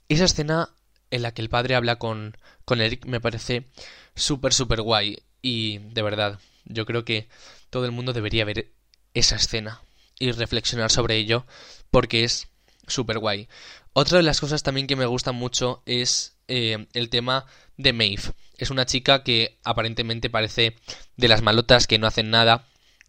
Esa 0.09 0.25
escena 0.25 0.75
en 1.13 1.23
la 1.23 1.33
que 1.33 1.43
el 1.43 1.49
padre 1.49 1.77
habla 1.77 1.97
con, 1.97 2.37
con 2.65 2.81
Eric 2.81 3.07
me 3.07 3.21
parece 3.21 3.69
súper, 4.17 4.53
súper 4.53 4.83
guay. 4.83 5.23
Y 5.41 5.79
de 5.79 6.03
verdad, 6.03 6.41
yo 6.65 6.87
creo 6.87 7.05
que 7.05 7.29
todo 7.71 7.85
el 7.85 7.93
mundo 7.93 8.13
debería 8.13 8.45
ver 8.45 8.73
esa 9.15 9.37
escena 9.37 9.83
y 10.19 10.33
reflexionar 10.33 10.91
sobre 10.91 11.17
ello 11.17 11.47
porque 11.91 12.25
es 12.25 12.49
súper 12.87 13.19
guay. 13.19 13.49
Otra 13.93 14.19
de 14.19 14.25
las 14.25 14.41
cosas 14.41 14.63
también 14.63 14.87
que 14.87 14.97
me 14.97 15.07
gusta 15.07 15.33
mucho 15.33 15.83
es 15.87 16.37
eh, 16.49 16.87
el 16.95 17.11
tema 17.11 17.47
de 17.77 17.93
Maeve. 17.93 18.33
Es 18.59 18.71
una 18.71 18.87
chica 18.87 19.23
que 19.23 19.59
aparentemente 19.65 20.31
parece 20.31 20.77
de 21.17 21.29
las 21.29 21.43
malotas 21.43 21.87
que 21.87 21.99
no 21.99 22.07
hacen 22.07 22.31
nada. 22.31 22.67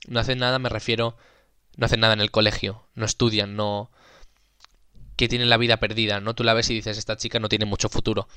No 0.07 0.19
hacen 0.19 0.39
nada, 0.39 0.59
me 0.59 0.69
refiero 0.69 1.17
no 1.75 1.85
hacen 1.85 1.99
nada 1.99 2.13
en 2.13 2.21
el 2.21 2.31
colegio, 2.31 2.87
no 2.95 3.05
estudian, 3.05 3.55
no 3.55 3.91
que 5.27 5.37
la 5.39 5.57
vida 5.57 5.77
perdida, 5.77 6.19
¿no? 6.19 6.35
Tú 6.35 6.43
la 6.43 6.53
ves 6.53 6.69
y 6.69 6.75
dices, 6.75 6.97
esta 6.97 7.17
chica 7.17 7.39
no 7.39 7.49
tiene 7.49 7.65
mucho 7.65 7.89
futuro. 7.89 8.27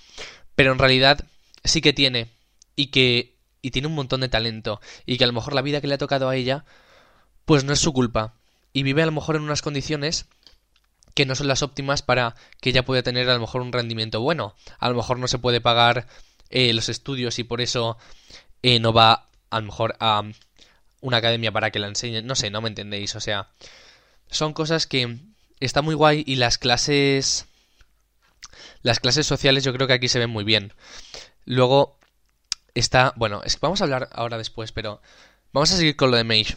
Pero 0.55 0.73
en 0.73 0.79
realidad 0.79 1.25
sí 1.65 1.81
que 1.81 1.93
tiene 1.93 2.31
y 2.75 2.87
que 2.89 3.37
y 3.63 3.71
tiene 3.71 3.89
un 3.89 3.95
montón 3.95 4.21
de 4.21 4.29
talento 4.29 4.81
y 5.07 5.19
que 5.19 5.25
a 5.25 5.27
lo 5.27 5.33
mejor 5.33 5.53
la 5.55 5.63
vida 5.63 5.81
que 5.81 5.89
le 5.89 5.95
ha 5.95 5.99
tocado 5.99 6.29
a 6.29 6.37
ella 6.37 6.65
pues 7.45 7.65
no 7.65 7.73
es 7.73 7.81
su 7.81 7.93
culpa 7.93 8.35
y 8.73 8.83
vive 8.83 9.03
a 9.03 9.07
lo 9.07 9.13
mejor 9.13 9.37
en 9.37 9.43
unas 9.43 9.63
condiciones 9.63 10.27
que 11.15 11.25
no 11.25 11.35
son 11.35 11.49
las 11.49 11.63
óptimas 11.63 12.03
para 12.03 12.35
que 12.61 12.71
ella 12.71 12.85
pueda 12.85 13.03
tener 13.03 13.29
a 13.31 13.35
lo 13.35 13.41
mejor 13.41 13.63
un 13.63 13.73
rendimiento 13.73 14.21
bueno. 14.21 14.55
A 14.79 14.91
lo 14.91 14.97
mejor 14.97 15.19
no 15.19 15.29
se 15.29 15.39
puede 15.39 15.63
pagar 15.63 16.07
eh, 16.51 16.75
los 16.75 16.91
estudios 16.91 17.39
y 17.39 17.45
por 17.45 17.63
eso 17.63 17.97
eh, 18.63 18.81
no 18.81 18.93
va 18.93 19.31
a 19.49 19.61
lo 19.61 19.67
mejor 19.67 19.97
a 19.99 20.23
una 21.01 21.17
academia 21.17 21.53
para 21.53 21.71
que 21.71 21.79
la 21.79 21.89
enseñen. 21.89 22.27
No 22.27 22.35
sé, 22.35 22.51
no 22.51 22.61
me 22.61 22.69
entendéis. 22.69 23.17
O 23.17 23.21
sea, 23.21 23.49
son 24.29 24.53
cosas 24.53 24.87
que 24.87 25.19
está 25.61 25.83
muy 25.83 25.95
guay 25.95 26.23
y 26.27 26.37
las 26.37 26.59
clases... 26.59 27.47
Las 28.83 29.01
clases 29.01 29.27
sociales 29.27 29.65
yo 29.65 29.73
creo 29.73 29.87
que 29.87 29.95
aquí 29.95 30.09
se 30.09 30.19
ven 30.19 30.31
muy 30.31 30.45
bien. 30.45 30.73
Luego 31.45 31.99
está... 32.75 33.13
Bueno, 33.17 33.43
vamos 33.61 33.81
a 33.81 33.85
hablar 33.85 34.09
ahora 34.13 34.39
después, 34.39 34.73
pero 34.73 35.01
vamos 35.53 35.73
a 35.73 35.77
seguir 35.77 35.97
con 35.97 36.11
lo 36.11 36.17
de 36.17 36.25
Mage, 36.25 36.57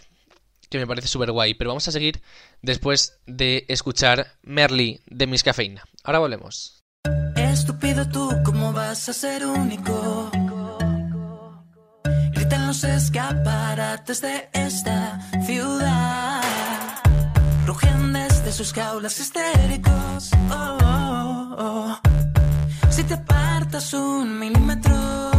que 0.69 0.77
me 0.77 0.87
parece 0.87 1.07
súper 1.07 1.31
guay. 1.31 1.55
Pero 1.55 1.71
vamos 1.71 1.87
a 1.87 1.91
seguir 1.91 2.21
después 2.61 3.19
de 3.25 3.65
escuchar 3.67 4.37
Merly 4.43 5.01
de 5.07 5.27
Miss 5.27 5.43
Cafeína. 5.43 5.83
Ahora 6.03 6.19
volvemos. 6.19 6.83
Estúpido 7.35 8.07
tú, 8.09 8.29
¿cómo 8.45 8.73
vas 8.73 9.09
a 9.09 9.13
ser 9.13 9.45
único? 9.45 10.31
los 12.69 12.83
escaparates 12.83 14.21
de 14.21 14.47
esta 14.53 15.19
ciudad. 15.43 16.41
Rugen 17.65 18.11
desde 18.49 18.63
sus 18.63 18.73
jaulas 18.73 19.19
histéricos. 19.19 20.31
Oh, 20.49 20.77
oh, 20.83 21.55
oh. 21.59 21.99
Si 22.89 23.03
te 23.03 23.13
apartas 23.13 23.93
un 23.93 24.39
milímetro. 24.39 25.38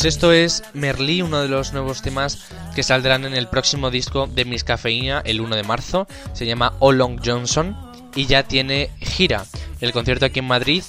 Pues 0.00 0.14
esto 0.14 0.32
es 0.32 0.62
Merlí, 0.72 1.20
uno 1.20 1.42
de 1.42 1.48
los 1.48 1.74
nuevos 1.74 2.00
temas 2.00 2.46
que 2.74 2.82
saldrán 2.82 3.26
en 3.26 3.34
el 3.34 3.48
próximo 3.48 3.90
disco 3.90 4.26
de 4.28 4.46
Miss 4.46 4.64
Cafeína 4.64 5.20
el 5.26 5.42
1 5.42 5.56
de 5.56 5.62
marzo. 5.62 6.08
Se 6.32 6.46
llama 6.46 6.72
All 6.78 6.96
Long 6.96 7.20
Johnson 7.22 7.76
y 8.14 8.24
ya 8.24 8.42
tiene 8.44 8.88
gira. 8.98 9.44
El 9.82 9.92
concierto 9.92 10.24
aquí 10.24 10.38
en 10.38 10.46
Madrid, 10.46 10.82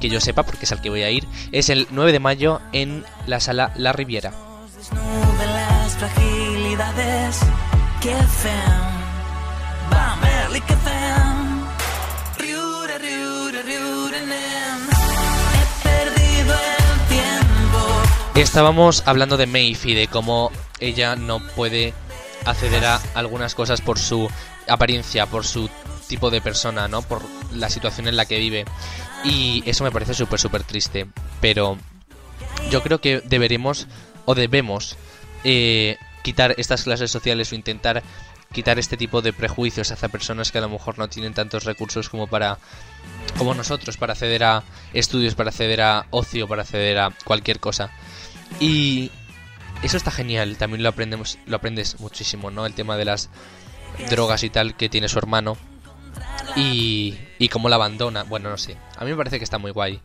que 0.00 0.08
yo 0.08 0.20
sepa 0.20 0.42
porque 0.42 0.64
es 0.64 0.72
al 0.72 0.80
que 0.80 0.90
voy 0.90 1.02
a 1.02 1.10
ir, 1.12 1.28
es 1.52 1.68
el 1.68 1.86
9 1.92 2.10
de 2.10 2.18
mayo 2.18 2.60
en 2.72 3.04
la 3.28 3.38
sala 3.38 3.72
La 3.76 3.92
Riviera. 3.92 4.32
Estábamos 18.36 19.02
hablando 19.06 19.38
de 19.38 19.46
y 19.46 19.94
de 19.94 20.08
cómo 20.08 20.52
ella 20.78 21.16
no 21.16 21.40
puede 21.40 21.94
acceder 22.44 22.84
a 22.84 23.00
algunas 23.14 23.54
cosas 23.54 23.80
por 23.80 23.98
su 23.98 24.28
apariencia, 24.68 25.24
por 25.24 25.46
su 25.46 25.70
tipo 26.06 26.30
de 26.30 26.42
persona, 26.42 26.86
¿no? 26.86 27.00
Por 27.00 27.22
la 27.54 27.70
situación 27.70 28.08
en 28.08 28.16
la 28.16 28.26
que 28.26 28.38
vive. 28.38 28.66
Y 29.24 29.62
eso 29.64 29.84
me 29.84 29.90
parece 29.90 30.12
súper, 30.12 30.38
súper 30.38 30.64
triste. 30.64 31.06
Pero 31.40 31.78
yo 32.70 32.82
creo 32.82 33.00
que 33.00 33.22
deberemos 33.24 33.86
o 34.26 34.34
debemos 34.34 34.98
eh, 35.44 35.96
quitar 36.22 36.54
estas 36.58 36.84
clases 36.84 37.10
sociales 37.10 37.50
o 37.52 37.54
intentar 37.54 38.02
quitar 38.52 38.78
este 38.78 38.98
tipo 38.98 39.22
de 39.22 39.32
prejuicios 39.32 39.90
hacia 39.90 40.10
personas 40.10 40.52
que 40.52 40.58
a 40.58 40.60
lo 40.60 40.68
mejor 40.68 40.98
no 40.98 41.08
tienen 41.08 41.32
tantos 41.34 41.64
recursos 41.64 42.08
como 42.10 42.26
para 42.26 42.58
como 43.38 43.54
nosotros 43.54 43.96
para 43.96 44.12
acceder 44.12 44.44
a 44.44 44.62
estudios, 44.92 45.34
para 45.34 45.50
acceder 45.50 45.80
a 45.80 46.06
ocio, 46.10 46.46
para 46.46 46.62
acceder 46.62 46.98
a 46.98 47.12
cualquier 47.24 47.60
cosa. 47.60 47.90
Y 48.60 49.10
eso 49.82 49.96
está 49.96 50.10
genial, 50.10 50.56
también 50.56 50.82
lo 50.82 50.88
aprendemos, 50.88 51.38
lo 51.46 51.56
aprendes 51.56 52.00
muchísimo, 52.00 52.50
¿no? 52.50 52.66
El 52.66 52.74
tema 52.74 52.96
de 52.96 53.04
las 53.04 53.30
drogas 54.10 54.42
y 54.42 54.50
tal 54.50 54.76
que 54.76 54.88
tiene 54.88 55.08
su 55.08 55.18
hermano 55.18 55.56
y, 56.56 57.18
y 57.38 57.48
cómo 57.48 57.68
la 57.68 57.76
abandona. 57.76 58.22
Bueno, 58.24 58.50
no 58.50 58.58
sé, 58.58 58.76
a 58.96 59.04
mí 59.04 59.10
me 59.10 59.16
parece 59.16 59.38
que 59.38 59.44
está 59.44 59.58
muy 59.58 59.70
guay. 59.70 60.00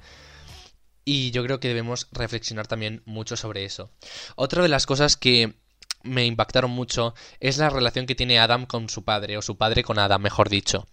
Y 1.04 1.32
yo 1.32 1.44
creo 1.44 1.60
que 1.60 1.68
debemos 1.68 2.08
reflexionar 2.12 2.68
también 2.68 3.02
mucho 3.06 3.36
sobre 3.36 3.66
eso. 3.66 3.90
Otra 4.36 4.62
de 4.62 4.70
las 4.70 4.86
cosas 4.86 5.18
que 5.18 5.56
me 6.04 6.26
impactaron 6.26 6.72
mucho 6.72 7.14
es 7.40 7.58
la 7.58 7.70
relación 7.70 8.06
que 8.06 8.16
tiene 8.16 8.40
Adam 8.40 8.66
con 8.66 8.90
su 8.90 9.04
padre, 9.04 9.38
o 9.38 9.42
su 9.42 9.58
padre 9.58 9.84
con 9.84 10.00
Adam, 10.00 10.22
mejor 10.22 10.50
dicho. 10.50 10.88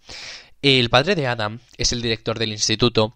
El 0.61 0.89
padre 0.89 1.15
de 1.15 1.27
Adam 1.27 1.59
es 1.77 1.93
el 1.93 2.01
director 2.01 2.37
del 2.37 2.51
instituto. 2.51 3.15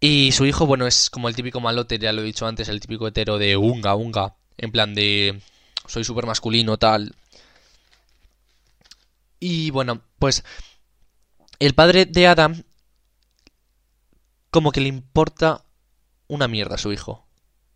Y 0.00 0.32
su 0.32 0.46
hijo, 0.46 0.64
bueno, 0.66 0.86
es 0.86 1.10
como 1.10 1.28
el 1.28 1.36
típico 1.36 1.60
malote, 1.60 1.98
ya 1.98 2.12
lo 2.12 2.22
he 2.22 2.24
dicho 2.24 2.46
antes, 2.46 2.68
el 2.68 2.80
típico 2.80 3.06
hetero 3.06 3.36
de 3.36 3.56
unga, 3.58 3.94
unga. 3.94 4.34
En 4.56 4.72
plan 4.72 4.94
de. 4.94 5.40
Soy 5.86 6.04
súper 6.04 6.26
masculino, 6.26 6.78
tal. 6.78 7.14
Y 9.38 9.70
bueno, 9.70 10.00
pues. 10.18 10.42
El 11.58 11.74
padre 11.74 12.06
de 12.06 12.26
Adam. 12.26 12.62
Como 14.50 14.72
que 14.72 14.80
le 14.80 14.88
importa 14.88 15.64
una 16.26 16.48
mierda 16.48 16.76
a 16.76 16.78
su 16.78 16.92
hijo. 16.92 17.26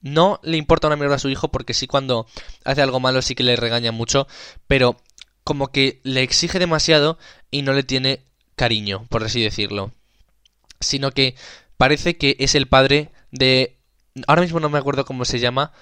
No 0.00 0.40
le 0.42 0.56
importa 0.56 0.86
una 0.86 0.96
mierda 0.96 1.16
a 1.16 1.18
su 1.18 1.28
hijo 1.28 1.48
porque 1.48 1.74
sí 1.74 1.86
cuando 1.86 2.26
hace 2.64 2.82
algo 2.82 3.00
malo 3.00 3.22
sí 3.22 3.34
que 3.34 3.42
le 3.42 3.56
regaña 3.56 3.92
mucho, 3.92 4.26
pero 4.66 4.96
como 5.44 5.68
que 5.68 6.00
le 6.02 6.22
exige 6.22 6.58
demasiado 6.58 7.18
y 7.50 7.62
no 7.62 7.72
le 7.72 7.84
tiene 7.84 8.24
cariño, 8.56 9.06
por 9.08 9.24
así 9.24 9.42
decirlo. 9.42 9.92
Sino 10.80 11.12
que 11.12 11.36
parece 11.76 12.16
que 12.16 12.36
es 12.38 12.54
el 12.54 12.68
padre 12.68 13.10
de... 13.30 13.78
Ahora 14.26 14.42
mismo 14.42 14.60
no 14.60 14.68
me 14.68 14.78
acuerdo 14.78 15.04
cómo 15.04 15.24
se 15.24 15.38
llama. 15.38 15.72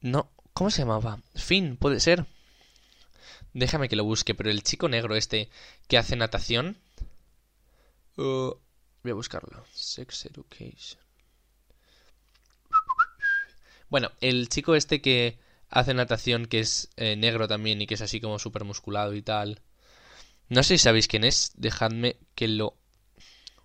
No, 0.00 0.30
¿cómo 0.52 0.70
se 0.70 0.82
llamaba? 0.82 1.20
Finn, 1.34 1.76
puede 1.76 2.00
ser. 2.00 2.26
Déjame 3.52 3.88
que 3.88 3.96
lo 3.96 4.04
busque, 4.04 4.34
pero 4.34 4.50
el 4.50 4.62
chico 4.62 4.88
negro 4.88 5.14
este 5.16 5.48
que 5.88 5.98
hace 5.98 6.16
natación... 6.16 6.76
Uh, 8.16 8.54
voy 9.02 9.12
a 9.12 9.14
buscarlo. 9.14 9.64
Sex 9.72 10.26
Education. 10.26 11.00
Bueno, 13.88 14.10
el 14.20 14.48
chico 14.48 14.74
este 14.74 15.00
que 15.00 15.38
hace 15.70 15.94
natación, 15.94 16.46
que 16.46 16.60
es 16.60 16.90
eh, 16.96 17.16
negro 17.16 17.46
también 17.48 17.80
y 17.80 17.86
que 17.86 17.94
es 17.94 18.00
así 18.00 18.20
como 18.20 18.38
súper 18.38 18.64
musculado 18.64 19.14
y 19.14 19.22
tal. 19.22 19.60
No 20.48 20.62
sé 20.62 20.78
si 20.78 20.84
sabéis 20.84 21.08
quién 21.08 21.24
es. 21.24 21.52
Dejadme 21.56 22.16
que 22.34 22.48
lo 22.48 22.76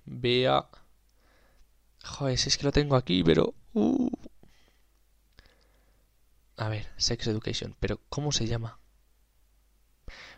vea. 0.06 0.68
Joder, 2.14 2.38
si 2.38 2.50
es 2.50 2.58
que 2.58 2.64
lo 2.66 2.72
tengo 2.72 2.96
aquí, 2.96 3.24
pero... 3.24 3.54
uh. 3.74 4.10
A 6.58 6.68
ver, 6.70 6.88
Sex 6.98 7.28
Education. 7.28 7.76
Pero, 7.80 8.02
¿cómo 8.10 8.32
se 8.32 8.46
llama? 8.48 8.80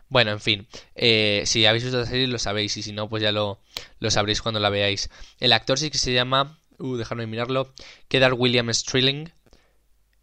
Bueno, 0.09 0.31
en 0.31 0.39
fin. 0.41 0.67
eh, 0.95 1.43
si 1.45 1.65
habéis 1.65 1.83
visto 1.85 1.97
la 1.99 2.05
serie 2.05 2.27
lo 2.27 2.37
sabéis 2.37 2.75
y 2.77 2.83
si 2.83 2.91
no, 2.91 3.07
pues 3.09 3.23
ya 3.23 3.31
lo, 3.31 3.59
lo 3.99 4.11
sabréis 4.11 4.41
cuando 4.41 4.59
la 4.59 4.69
veáis. 4.69 5.09
El 5.39 5.53
actor 5.53 5.79
sí 5.79 5.89
que 5.89 5.97
se 5.97 6.13
llama... 6.13 6.59
Uh, 6.77 6.95
dejadme 6.97 7.27
mirarlo. 7.27 7.73
Kedar 8.07 8.33
William 8.33 8.71
Strilling. 8.73 9.31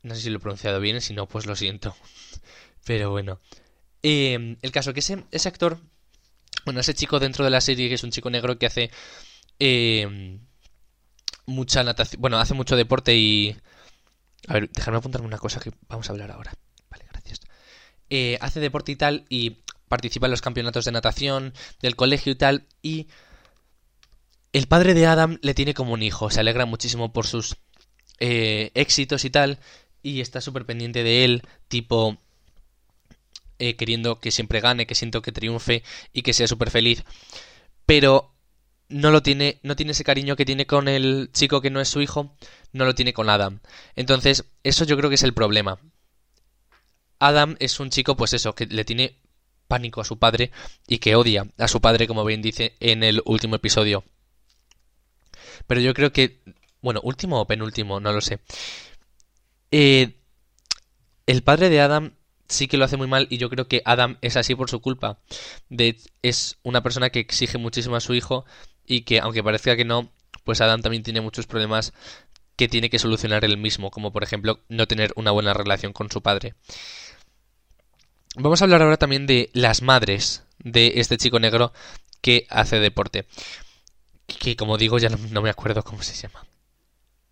No 0.02 0.14
sé 0.14 0.22
si 0.22 0.30
lo 0.30 0.38
he 0.38 0.40
pronunciado 0.40 0.80
bien, 0.80 1.00
si 1.00 1.14
no, 1.14 1.26
pues 1.28 1.46
lo 1.46 1.56
siento. 1.56 1.96
Pero 2.84 3.10
bueno. 3.10 3.40
Eh, 4.02 4.56
el 4.62 4.72
caso 4.72 4.92
que 4.92 5.00
ese, 5.00 5.24
ese 5.30 5.48
actor, 5.48 5.80
bueno, 6.64 6.80
ese 6.80 6.94
chico 6.94 7.18
dentro 7.20 7.44
de 7.44 7.50
la 7.50 7.60
serie, 7.60 7.88
que 7.88 7.94
es 7.94 8.04
un 8.04 8.10
chico 8.10 8.30
negro 8.30 8.58
que 8.58 8.66
hace 8.66 8.90
eh, 9.58 10.38
mucha 11.48 11.82
natación, 11.82 12.20
bueno, 12.20 12.38
hace 12.38 12.54
mucho 12.54 12.76
deporte 12.76 13.16
y... 13.16 13.56
A 14.46 14.54
ver, 14.54 14.70
déjame 14.70 14.98
apuntarme 14.98 15.26
una 15.26 15.38
cosa 15.38 15.60
que 15.60 15.72
vamos 15.88 16.08
a 16.08 16.12
hablar 16.12 16.30
ahora. 16.30 16.52
Vale, 16.90 17.04
gracias. 17.10 17.40
Eh, 18.08 18.38
hace 18.40 18.60
deporte 18.60 18.92
y 18.92 18.96
tal 18.96 19.24
y 19.28 19.58
participa 19.88 20.26
en 20.26 20.30
los 20.30 20.40
campeonatos 20.40 20.84
de 20.84 20.92
natación 20.92 21.54
del 21.80 21.96
colegio 21.96 22.32
y 22.32 22.36
tal 22.36 22.66
y... 22.82 23.08
El 24.50 24.66
padre 24.66 24.94
de 24.94 25.06
Adam 25.06 25.38
le 25.42 25.52
tiene 25.52 25.74
como 25.74 25.92
un 25.92 26.02
hijo, 26.02 26.30
se 26.30 26.40
alegra 26.40 26.64
muchísimo 26.64 27.12
por 27.12 27.26
sus 27.26 27.56
eh, 28.18 28.70
éxitos 28.72 29.26
y 29.26 29.30
tal, 29.30 29.58
y 30.02 30.22
está 30.22 30.40
súper 30.40 30.64
pendiente 30.64 31.02
de 31.02 31.24
él, 31.26 31.42
tipo 31.68 32.16
eh, 33.58 33.76
queriendo 33.76 34.20
que 34.20 34.30
siempre 34.30 34.60
gane, 34.60 34.86
que 34.86 34.94
siento 34.94 35.20
que 35.20 35.32
triunfe 35.32 35.82
y 36.14 36.22
que 36.22 36.32
sea 36.32 36.48
súper 36.48 36.70
feliz, 36.70 37.04
pero 37.84 38.34
no 38.88 39.10
lo 39.10 39.22
tiene, 39.22 39.60
no 39.62 39.76
tiene 39.76 39.92
ese 39.92 40.04
cariño 40.04 40.36
que 40.36 40.44
tiene 40.44 40.66
con 40.66 40.88
el 40.88 41.30
chico 41.32 41.60
que 41.60 41.70
no 41.70 41.80
es 41.80 41.88
su 41.88 42.00
hijo, 42.00 42.34
no 42.72 42.84
lo 42.84 42.94
tiene 42.94 43.12
con 43.12 43.28
Adam. 43.28 43.60
Entonces, 43.96 44.44
eso 44.62 44.84
yo 44.84 44.96
creo 44.96 45.10
que 45.10 45.16
es 45.16 45.22
el 45.22 45.34
problema. 45.34 45.78
Adam 47.18 47.56
es 47.58 47.80
un 47.80 47.90
chico, 47.90 48.16
pues 48.16 48.32
eso, 48.32 48.54
que 48.54 48.66
le 48.66 48.84
tiene 48.84 49.16
pánico 49.66 50.00
a 50.00 50.04
su 50.04 50.18
padre 50.18 50.50
y 50.86 50.98
que 50.98 51.14
odia 51.14 51.46
a 51.58 51.68
su 51.68 51.80
padre, 51.80 52.06
como 52.06 52.24
bien 52.24 52.42
dice 52.42 52.76
en 52.80 53.02
el 53.02 53.22
último 53.24 53.56
episodio. 53.56 54.04
Pero 55.66 55.80
yo 55.80 55.92
creo 55.94 56.12
que, 56.12 56.40
bueno, 56.80 57.00
último 57.02 57.40
o 57.40 57.46
penúltimo, 57.46 58.00
no 58.00 58.12
lo 58.12 58.20
sé. 58.20 58.40
Eh, 59.70 60.14
el 61.26 61.42
padre 61.42 61.68
de 61.68 61.80
Adam 61.80 62.14
sí 62.48 62.68
que 62.68 62.78
lo 62.78 62.86
hace 62.86 62.96
muy 62.96 63.06
mal 63.06 63.26
y 63.30 63.36
yo 63.36 63.50
creo 63.50 63.68
que 63.68 63.82
Adam 63.84 64.16
es 64.22 64.36
así 64.36 64.54
por 64.54 64.70
su 64.70 64.80
culpa. 64.80 65.18
Es 66.22 66.56
una 66.62 66.82
persona 66.82 67.10
que 67.10 67.20
exige 67.20 67.58
muchísimo 67.58 67.96
a 67.96 68.00
su 68.00 68.14
hijo 68.14 68.46
y 68.88 69.02
que, 69.02 69.20
aunque 69.20 69.44
parezca 69.44 69.76
que 69.76 69.84
no, 69.84 70.10
pues 70.44 70.60
Adam 70.60 70.82
también 70.82 71.02
tiene 71.02 71.20
muchos 71.20 71.46
problemas 71.46 71.92
que 72.56 72.68
tiene 72.68 72.90
que 72.90 72.98
solucionar 72.98 73.44
él 73.44 73.56
mismo, 73.58 73.90
como 73.90 74.12
por 74.12 74.24
ejemplo 74.24 74.60
no 74.68 74.88
tener 74.88 75.12
una 75.14 75.30
buena 75.30 75.54
relación 75.54 75.92
con 75.92 76.10
su 76.10 76.22
padre. 76.22 76.54
Vamos 78.34 78.60
a 78.60 78.64
hablar 78.64 78.82
ahora 78.82 78.96
también 78.96 79.26
de 79.26 79.50
las 79.52 79.82
madres 79.82 80.42
de 80.58 80.94
este 80.96 81.18
chico 81.18 81.38
negro 81.38 81.72
que 82.20 82.46
hace 82.50 82.80
deporte. 82.80 83.26
Que 84.26 84.56
como 84.56 84.78
digo 84.78 84.98
ya 84.98 85.08
no, 85.08 85.42
me 85.42 85.50
acuerdo 85.50 85.84
cómo 85.84 86.02
se 86.02 86.14
llama. 86.14 86.44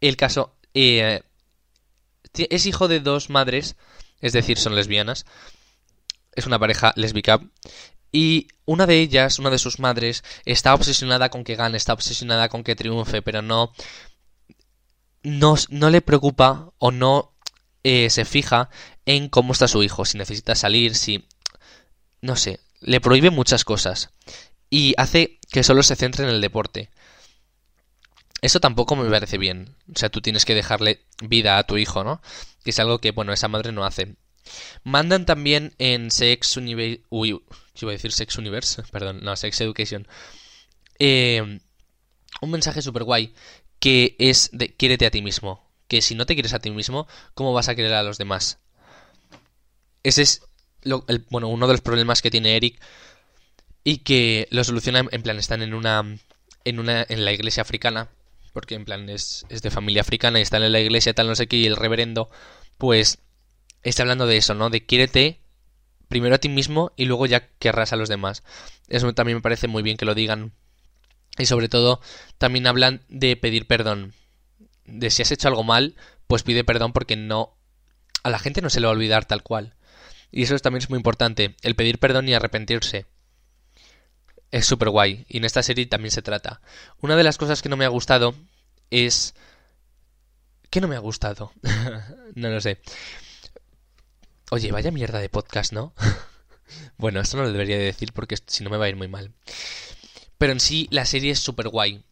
El 0.00 0.16
caso... 0.16 0.54
eh, 0.74 1.22
es 2.34 2.66
hijo 2.66 2.86
de 2.86 3.00
dos 3.00 3.30
madres, 3.30 3.76
es 4.20 4.32
decir, 4.32 4.58
son 4.58 4.74
lesbianas. 4.76 5.24
Es 6.32 6.46
una 6.46 6.58
pareja 6.58 6.92
lésbica. 6.96 7.40
Y 8.16 8.48
una 8.64 8.86
de 8.86 8.98
ellas, 8.98 9.38
una 9.38 9.50
de 9.50 9.58
sus 9.58 9.78
madres, 9.78 10.24
está 10.46 10.72
obsesionada 10.72 11.28
con 11.28 11.44
que 11.44 11.54
gane, 11.54 11.76
está 11.76 11.92
obsesionada 11.92 12.48
con 12.48 12.64
que 12.64 12.74
triunfe, 12.74 13.20
pero 13.20 13.42
no. 13.42 13.74
No, 15.22 15.56
no 15.68 15.90
le 15.90 16.00
preocupa 16.00 16.72
o 16.78 16.92
no 16.92 17.34
eh, 17.84 18.08
se 18.08 18.24
fija 18.24 18.70
en 19.04 19.28
cómo 19.28 19.52
está 19.52 19.68
su 19.68 19.82
hijo, 19.82 20.06
si 20.06 20.16
necesita 20.16 20.54
salir, 20.54 20.94
si. 20.94 21.28
No 22.22 22.36
sé, 22.36 22.60
le 22.80 23.02
prohíbe 23.02 23.28
muchas 23.28 23.66
cosas. 23.66 24.08
Y 24.70 24.94
hace 24.96 25.38
que 25.50 25.62
solo 25.62 25.82
se 25.82 25.94
centre 25.94 26.24
en 26.24 26.30
el 26.30 26.40
deporte. 26.40 26.88
Eso 28.40 28.60
tampoco 28.60 28.96
me 28.96 29.10
parece 29.10 29.36
bien. 29.36 29.76
O 29.94 29.98
sea, 29.98 30.08
tú 30.08 30.22
tienes 30.22 30.46
que 30.46 30.54
dejarle 30.54 31.04
vida 31.20 31.58
a 31.58 31.64
tu 31.64 31.76
hijo, 31.76 32.02
¿no? 32.02 32.22
Que 32.64 32.70
es 32.70 32.78
algo 32.78 32.98
que, 32.98 33.10
bueno, 33.10 33.34
esa 33.34 33.48
madre 33.48 33.72
no 33.72 33.84
hace. 33.84 34.16
Mandan 34.84 35.26
también 35.26 35.74
en 35.76 36.10
Sex. 36.10 36.56
Uy, 37.10 37.40
¿qué 37.76 37.84
iba 37.84 37.92
a 37.92 37.98
decir 37.98 38.12
Sex 38.12 38.36
Universe? 38.38 38.82
Perdón, 38.90 39.20
no, 39.22 39.36
Sex 39.36 39.60
Education. 39.60 40.08
Eh, 40.98 41.60
un 42.40 42.50
mensaje 42.50 42.82
súper 42.82 43.04
guay 43.04 43.34
que 43.78 44.16
es 44.18 44.50
de 44.52 44.74
quiérete 44.74 45.06
a 45.06 45.10
ti 45.10 45.22
mismo. 45.22 45.64
que 45.88 46.02
si 46.02 46.16
no 46.16 46.26
te 46.26 46.34
quieres 46.34 46.52
a 46.52 46.58
ti 46.58 46.70
mismo, 46.70 47.06
¿cómo 47.34 47.52
vas 47.52 47.68
a 47.68 47.76
querer 47.76 47.94
a 47.94 48.02
los 48.02 48.18
demás? 48.18 48.58
Ese 50.02 50.22
es 50.22 50.42
bueno, 51.30 51.48
uno 51.48 51.66
de 51.66 51.74
los 51.74 51.80
problemas 51.80 52.22
que 52.22 52.30
tiene 52.30 52.56
Eric 52.56 52.80
y 53.84 53.98
que 53.98 54.48
lo 54.50 54.64
soluciona 54.64 55.04
en 55.10 55.22
plan, 55.22 55.38
están 55.38 55.62
en 55.62 55.74
una, 55.74 56.18
en 56.64 56.80
una, 56.80 57.06
en 57.08 57.24
la 57.24 57.32
iglesia 57.32 57.62
africana, 57.62 58.08
porque 58.52 58.74
en 58.74 58.84
plan 58.84 59.08
es, 59.08 59.46
es 59.48 59.62
de 59.62 59.70
familia 59.70 60.02
africana 60.02 60.38
y 60.38 60.42
están 60.42 60.62
en 60.62 60.72
la 60.72 60.80
iglesia 60.80 61.14
tal 61.14 61.28
no 61.28 61.36
sé 61.36 61.46
qué 61.46 61.56
y 61.56 61.66
el 61.66 61.76
reverendo 61.76 62.28
pues 62.78 63.18
está 63.82 64.02
hablando 64.02 64.26
de 64.26 64.36
eso, 64.36 64.54
¿no? 64.54 64.70
De 64.70 64.84
quiérete 64.84 65.40
primero 66.08 66.34
a 66.34 66.38
ti 66.38 66.48
mismo 66.48 66.92
y 66.96 67.06
luego 67.06 67.26
ya 67.26 67.48
querrás 67.58 67.92
a 67.92 67.96
los 67.96 68.08
demás. 68.08 68.42
Eso 68.88 69.12
también 69.14 69.38
me 69.38 69.42
parece 69.42 69.68
muy 69.68 69.82
bien 69.82 69.96
que 69.96 70.04
lo 70.04 70.14
digan. 70.14 70.52
Y 71.38 71.46
sobre 71.46 71.68
todo 71.68 72.00
también 72.38 72.66
hablan 72.66 73.02
de 73.08 73.36
pedir 73.36 73.66
perdón. 73.66 74.14
De 74.84 75.10
si 75.10 75.22
has 75.22 75.32
hecho 75.32 75.48
algo 75.48 75.64
mal, 75.64 75.96
pues 76.26 76.42
pide 76.42 76.64
perdón 76.64 76.92
porque 76.92 77.16
no 77.16 77.56
a 78.26 78.30
la 78.30 78.40
gente 78.40 78.60
no 78.60 78.70
se 78.70 78.80
le 78.80 78.86
va 78.86 78.92
a 78.92 78.96
olvidar 78.96 79.24
tal 79.24 79.44
cual. 79.44 79.74
Y 80.32 80.42
eso 80.42 80.58
también 80.58 80.82
es 80.82 80.90
muy 80.90 80.96
importante, 80.96 81.54
el 81.62 81.76
pedir 81.76 81.98
perdón 81.98 82.28
y 82.28 82.34
arrepentirse. 82.34 83.06
Es 84.50 84.66
súper 84.66 84.90
guay, 84.90 85.24
y 85.28 85.36
en 85.38 85.44
esta 85.44 85.62
serie 85.62 85.86
también 85.86 86.10
se 86.10 86.22
trata. 86.22 86.60
Una 87.00 87.14
de 87.14 87.22
las 87.22 87.38
cosas 87.38 87.62
que 87.62 87.68
no 87.68 87.76
me 87.76 87.84
ha 87.84 87.88
gustado 87.88 88.34
es... 88.90 89.34
¿Qué 90.70 90.80
no 90.80 90.88
me 90.88 90.96
ha 90.96 91.00
gustado? 91.00 91.52
no 92.34 92.50
lo 92.50 92.60
sé. 92.60 92.80
Oye, 94.50 94.70
vaya 94.70 94.92
mierda 94.92 95.18
de 95.18 95.28
podcast, 95.28 95.72
¿no? 95.72 95.92
bueno, 96.98 97.20
esto 97.20 97.36
no 97.36 97.42
lo 97.42 97.52
debería 97.52 97.78
decir 97.78 98.12
porque 98.12 98.36
si 98.46 98.62
no 98.62 98.70
me 98.70 98.76
va 98.76 98.84
a 98.84 98.88
ir 98.88 98.94
muy 98.94 99.08
mal. 99.08 99.32
Pero 100.38 100.52
en 100.52 100.60
sí, 100.60 100.86
la 100.92 101.04
serie 101.04 101.32
es 101.32 101.40
súper 101.40 101.68
guay. 101.68 102.04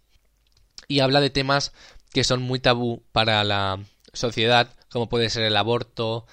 Y 0.89 0.99
habla 0.99 1.21
de 1.21 1.31
temas 1.31 1.73
que 2.13 2.25
son 2.25 2.43
muy 2.43 2.59
tabú 2.59 3.05
para 3.13 3.45
la 3.45 3.85
sociedad, 4.13 4.75
como 4.91 5.09
puede 5.09 5.31
ser 5.31 5.45
el 5.45 5.57
aborto, 5.57 6.27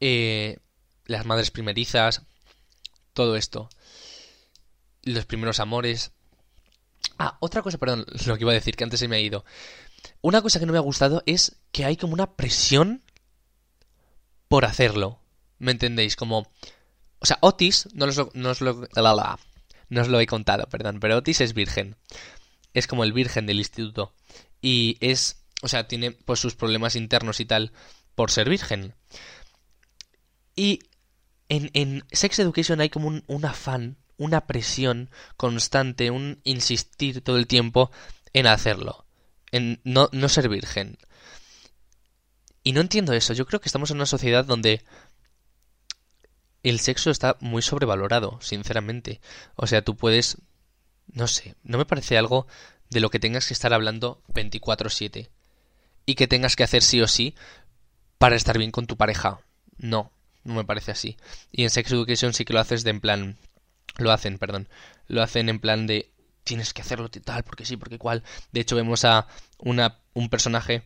eh, 0.00 0.58
las 1.04 1.26
madres 1.26 1.52
primerizas, 1.52 2.22
todo 3.12 3.36
esto. 3.36 3.68
Los 5.02 5.26
primeros 5.26 5.60
amores. 5.60 6.10
Ah, 7.18 7.36
otra 7.38 7.62
cosa, 7.62 7.78
perdón, 7.78 8.04
lo 8.26 8.36
que 8.36 8.42
iba 8.42 8.50
a 8.50 8.54
decir, 8.54 8.74
que 8.74 8.82
antes 8.82 8.98
se 8.98 9.06
me 9.06 9.16
ha 9.16 9.20
ido. 9.20 9.44
Una 10.22 10.42
cosa 10.42 10.58
que 10.58 10.66
no 10.66 10.72
me 10.72 10.78
ha 10.78 10.82
gustado 10.82 11.22
es 11.24 11.56
que 11.70 11.84
hay 11.84 11.96
como 11.96 12.14
una 12.14 12.32
presión 12.34 13.04
por 14.48 14.64
hacerlo. 14.64 15.20
¿Me 15.58 15.72
entendéis? 15.72 16.16
Como... 16.16 16.50
O 17.18 17.26
sea, 17.26 17.38
Otis, 17.40 17.88
no 17.94 18.06
os 18.06 18.16
lo, 18.16 18.30
no 18.34 18.50
os 18.50 18.60
lo, 18.60 18.86
no 19.88 20.00
os 20.00 20.08
lo 20.08 20.20
he 20.20 20.26
contado, 20.26 20.66
perdón, 20.68 21.00
pero 21.00 21.16
Otis 21.16 21.40
es 21.40 21.54
virgen. 21.54 21.96
Es 22.74 22.86
como 22.86 23.04
el 23.04 23.12
virgen 23.12 23.46
del 23.46 23.58
instituto. 23.58 24.12
Y 24.60 24.98
es... 25.00 25.42
O 25.62 25.68
sea, 25.68 25.88
tiene 25.88 26.12
pues 26.12 26.40
sus 26.40 26.54
problemas 26.54 26.96
internos 26.96 27.40
y 27.40 27.46
tal 27.46 27.72
por 28.14 28.30
ser 28.30 28.48
virgen. 28.48 28.94
Y 30.56 30.80
en, 31.48 32.04
Sex 32.10 32.38
Education 32.40 32.80
hay 32.80 32.88
como 32.88 33.08
un, 33.26 33.44
afán, 33.44 33.96
una 34.16 34.46
presión 34.46 35.10
constante, 35.36 36.10
un 36.10 36.40
insistir 36.42 37.20
todo 37.20 37.36
el 37.36 37.46
tiempo 37.46 37.90
en 38.32 38.46
hacerlo, 38.46 39.06
en 39.52 39.80
no, 39.84 40.08
no 40.12 40.28
ser 40.28 40.48
virgen. 40.48 40.98
Y 42.64 42.72
no 42.72 42.80
entiendo 42.80 43.12
eso, 43.12 43.32
yo 43.32 43.46
creo 43.46 43.60
que 43.60 43.68
estamos 43.68 43.90
en 43.90 43.98
una 43.98 44.06
sociedad 44.06 44.44
donde 44.44 44.82
el 46.70 46.80
sexo 46.80 47.10
está 47.10 47.36
muy 47.40 47.62
sobrevalorado, 47.62 48.38
sinceramente. 48.40 49.20
O 49.54 49.66
sea, 49.66 49.82
tú 49.82 49.96
puedes... 49.96 50.38
No 51.12 51.28
sé, 51.28 51.54
no 51.62 51.78
me 51.78 51.86
parece 51.86 52.18
algo 52.18 52.46
de 52.90 53.00
lo 53.00 53.10
que 53.10 53.20
tengas 53.20 53.46
que 53.46 53.54
estar 53.54 53.72
hablando 53.72 54.20
24/7 54.34 55.28
y 56.04 56.14
que 56.14 56.26
tengas 56.26 56.56
que 56.56 56.64
hacer 56.64 56.82
sí 56.82 57.00
o 57.00 57.08
sí 57.08 57.34
para 58.18 58.36
estar 58.36 58.58
bien 58.58 58.70
con 58.70 58.86
tu 58.86 58.96
pareja. 58.96 59.40
No, 59.78 60.10
no 60.44 60.54
me 60.54 60.64
parece 60.64 60.92
así. 60.92 61.16
Y 61.52 61.62
en 61.62 61.70
Sex 61.70 61.92
Education 61.92 62.32
sí 62.32 62.44
que 62.44 62.52
lo 62.52 62.60
haces 62.60 62.84
de 62.84 62.90
en 62.90 63.00
plan... 63.00 63.36
Lo 63.98 64.12
hacen, 64.12 64.38
perdón. 64.38 64.68
Lo 65.06 65.22
hacen 65.22 65.48
en 65.48 65.60
plan 65.60 65.86
de... 65.86 66.10
Tienes 66.44 66.72
que 66.72 66.82
hacerlo 66.82 67.08
tal, 67.10 67.42
porque 67.44 67.64
sí, 67.64 67.76
porque 67.76 67.98
cual. 67.98 68.22
De 68.52 68.60
hecho 68.60 68.76
vemos 68.76 69.04
a 69.04 69.26
una, 69.58 69.98
un 70.14 70.28
personaje 70.28 70.82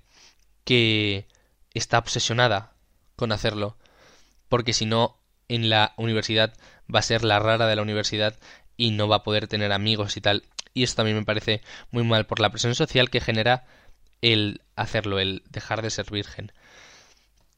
que 0.64 1.26
está 1.74 1.98
obsesionada 1.98 2.72
con 3.16 3.32
hacerlo. 3.32 3.76
Porque 4.48 4.72
si 4.72 4.86
no, 4.86 5.19
en 5.50 5.68
la 5.68 5.94
universidad 5.96 6.54
va 6.92 7.00
a 7.00 7.02
ser 7.02 7.24
la 7.24 7.40
rara 7.40 7.66
de 7.66 7.74
la 7.74 7.82
universidad 7.82 8.38
y 8.76 8.92
no 8.92 9.08
va 9.08 9.16
a 9.16 9.22
poder 9.24 9.48
tener 9.48 9.72
amigos 9.72 10.16
y 10.16 10.20
tal. 10.20 10.44
Y 10.72 10.84
eso 10.84 10.94
también 10.94 11.16
me 11.16 11.24
parece 11.24 11.60
muy 11.90 12.04
mal 12.04 12.24
por 12.24 12.38
la 12.38 12.50
presión 12.50 12.76
social 12.76 13.10
que 13.10 13.20
genera 13.20 13.66
el 14.22 14.62
hacerlo, 14.76 15.18
el 15.18 15.42
dejar 15.50 15.82
de 15.82 15.90
ser 15.90 16.08
virgen. 16.08 16.52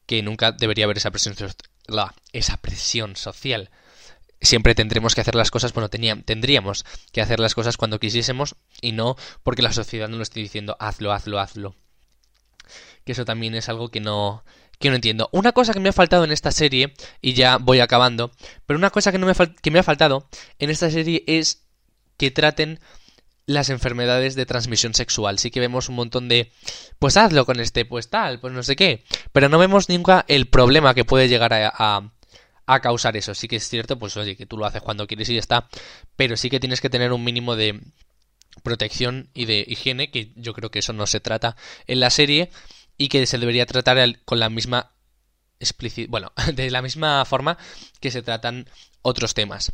Que 0.07 0.23
nunca 0.23 0.51
debería 0.51 0.85
haber 0.85 0.97
esa 0.97 1.11
presión 1.11 1.35
esa 2.31 2.57
presión 2.57 3.15
social. 3.15 3.69
Siempre 4.41 4.73
tendremos 4.73 5.13
que 5.13 5.21
hacer 5.21 5.35
las 5.35 5.51
cosas, 5.51 5.71
bueno, 5.71 5.89
tendríamos 5.89 6.85
que 7.11 7.21
hacer 7.21 7.39
las 7.39 7.53
cosas 7.53 7.77
cuando 7.77 7.99
quisiésemos 7.99 8.55
y 8.81 8.91
no 8.91 9.15
porque 9.43 9.61
la 9.61 9.71
sociedad 9.71 10.09
no 10.09 10.17
lo 10.17 10.23
esté 10.23 10.39
diciendo 10.39 10.75
hazlo, 10.79 11.13
hazlo, 11.13 11.39
hazlo. 11.39 11.75
Que 13.05 13.11
eso 13.11 13.23
también 13.23 13.53
es 13.53 13.69
algo 13.69 13.89
que 13.89 13.99
no, 13.99 14.43
que 14.79 14.89
no 14.89 14.95
entiendo. 14.95 15.29
Una 15.31 15.51
cosa 15.51 15.73
que 15.73 15.79
me 15.79 15.89
ha 15.89 15.93
faltado 15.93 16.23
en 16.23 16.31
esta 16.31 16.51
serie, 16.51 16.93
y 17.21 17.33
ya 17.33 17.57
voy 17.57 17.79
acabando, 17.79 18.31
pero 18.65 18.77
una 18.77 18.89
cosa 18.89 19.11
que, 19.11 19.17
no 19.17 19.27
me, 19.27 19.33
que 19.61 19.71
me 19.71 19.79
ha 19.79 19.83
faltado 19.83 20.27
en 20.59 20.69
esta 20.69 20.89
serie 20.89 21.23
es 21.27 21.63
que 22.17 22.31
traten 22.31 22.79
las 23.45 23.69
enfermedades 23.69 24.35
de 24.35 24.45
transmisión 24.45 24.93
sexual. 24.93 25.39
Sí 25.39 25.51
que 25.51 25.59
vemos 25.59 25.89
un 25.89 25.95
montón 25.95 26.29
de, 26.29 26.51
pues 26.99 27.17
hazlo 27.17 27.45
con 27.45 27.59
este, 27.59 27.85
pues 27.85 28.09
tal, 28.09 28.39
pues 28.39 28.53
no 28.53 28.63
sé 28.63 28.75
qué. 28.75 29.03
Pero 29.31 29.49
no 29.49 29.57
vemos 29.57 29.89
nunca 29.89 30.25
el 30.27 30.47
problema 30.47 30.93
que 30.93 31.05
puede 31.05 31.27
llegar 31.27 31.53
a, 31.53 32.11
a, 32.65 32.79
causar 32.79 33.17
eso. 33.17 33.33
Sí 33.33 33.47
que 33.47 33.57
es 33.57 33.67
cierto, 33.67 33.99
pues 33.99 34.15
oye, 34.17 34.35
que 34.35 34.45
tú 34.45 34.57
lo 34.57 34.65
haces 34.65 34.81
cuando 34.81 35.07
quieres 35.07 35.29
y 35.29 35.33
ya 35.33 35.39
está. 35.39 35.67
Pero 36.15 36.37
sí 36.37 36.49
que 36.49 36.59
tienes 36.59 36.81
que 36.81 36.89
tener 36.89 37.11
un 37.11 37.23
mínimo 37.23 37.55
de 37.55 37.81
protección 38.63 39.29
y 39.33 39.45
de 39.45 39.65
higiene, 39.67 40.11
que 40.11 40.31
yo 40.35 40.53
creo 40.53 40.71
que 40.71 40.79
eso 40.79 40.93
no 40.93 41.07
se 41.07 41.19
trata 41.19 41.57
en 41.87 41.99
la 41.99 42.09
serie 42.09 42.49
y 42.97 43.09
que 43.09 43.25
se 43.25 43.37
debería 43.37 43.65
tratar 43.65 44.19
con 44.25 44.39
la 44.39 44.49
misma 44.49 44.93
bueno, 46.09 46.31
de 46.53 46.69
la 46.71 46.81
misma 46.81 47.23
forma 47.25 47.57
que 47.99 48.11
se 48.11 48.21
tratan 48.21 48.67
otros 49.01 49.33
temas. 49.33 49.73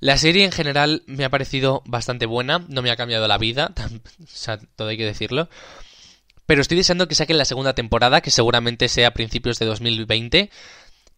La 0.00 0.16
serie 0.16 0.44
en 0.44 0.52
general 0.52 1.02
me 1.06 1.24
ha 1.24 1.30
parecido 1.30 1.82
bastante 1.84 2.26
buena, 2.26 2.64
no 2.68 2.82
me 2.82 2.90
ha 2.90 2.96
cambiado 2.96 3.28
la 3.28 3.38
vida, 3.38 3.72
o 4.22 4.26
sea, 4.26 4.58
todo 4.76 4.88
hay 4.88 4.96
que 4.96 5.04
decirlo. 5.04 5.48
Pero 6.46 6.62
estoy 6.62 6.78
deseando 6.78 7.06
que 7.06 7.14
saquen 7.14 7.38
la 7.38 7.44
segunda 7.44 7.74
temporada, 7.74 8.22
que 8.22 8.32
seguramente 8.32 8.88
sea 8.88 9.08
a 9.08 9.14
principios 9.14 9.58
de 9.60 9.66
2020. 9.66 10.50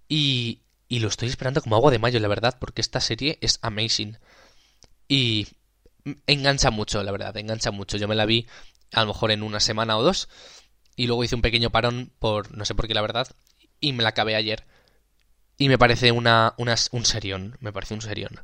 Y, 0.06 0.60
y 0.88 0.98
lo 0.98 1.08
estoy 1.08 1.30
esperando 1.30 1.62
como 1.62 1.76
agua 1.76 1.90
de 1.90 1.98
mayo, 1.98 2.20
la 2.20 2.28
verdad, 2.28 2.58
porque 2.60 2.82
esta 2.82 3.00
serie 3.00 3.38
es 3.40 3.58
amazing. 3.62 4.18
Y 5.08 5.46
engancha 6.26 6.70
mucho, 6.70 7.02
la 7.02 7.12
verdad, 7.12 7.34
engancha 7.38 7.70
mucho. 7.70 7.96
Yo 7.96 8.08
me 8.08 8.14
la 8.14 8.26
vi 8.26 8.46
a 8.92 9.00
lo 9.00 9.06
mejor 9.06 9.30
en 9.30 9.42
una 9.42 9.60
semana 9.60 9.96
o 9.96 10.02
dos. 10.02 10.28
Y 10.96 11.06
luego 11.06 11.24
hice 11.24 11.34
un 11.34 11.42
pequeño 11.42 11.70
parón 11.70 12.12
por 12.18 12.54
no 12.56 12.64
sé 12.64 12.74
por 12.74 12.86
qué, 12.86 12.94
la 12.94 13.02
verdad 13.02 13.28
y 13.82 13.92
me 13.92 14.02
la 14.02 14.10
acabé 14.10 14.34
ayer. 14.34 14.64
Y 15.58 15.68
me 15.68 15.76
parece 15.76 16.12
una, 16.12 16.54
un 16.56 17.04
serión, 17.04 17.58
me 17.60 17.72
parece 17.72 17.92
un 17.92 18.00
serión. 18.00 18.40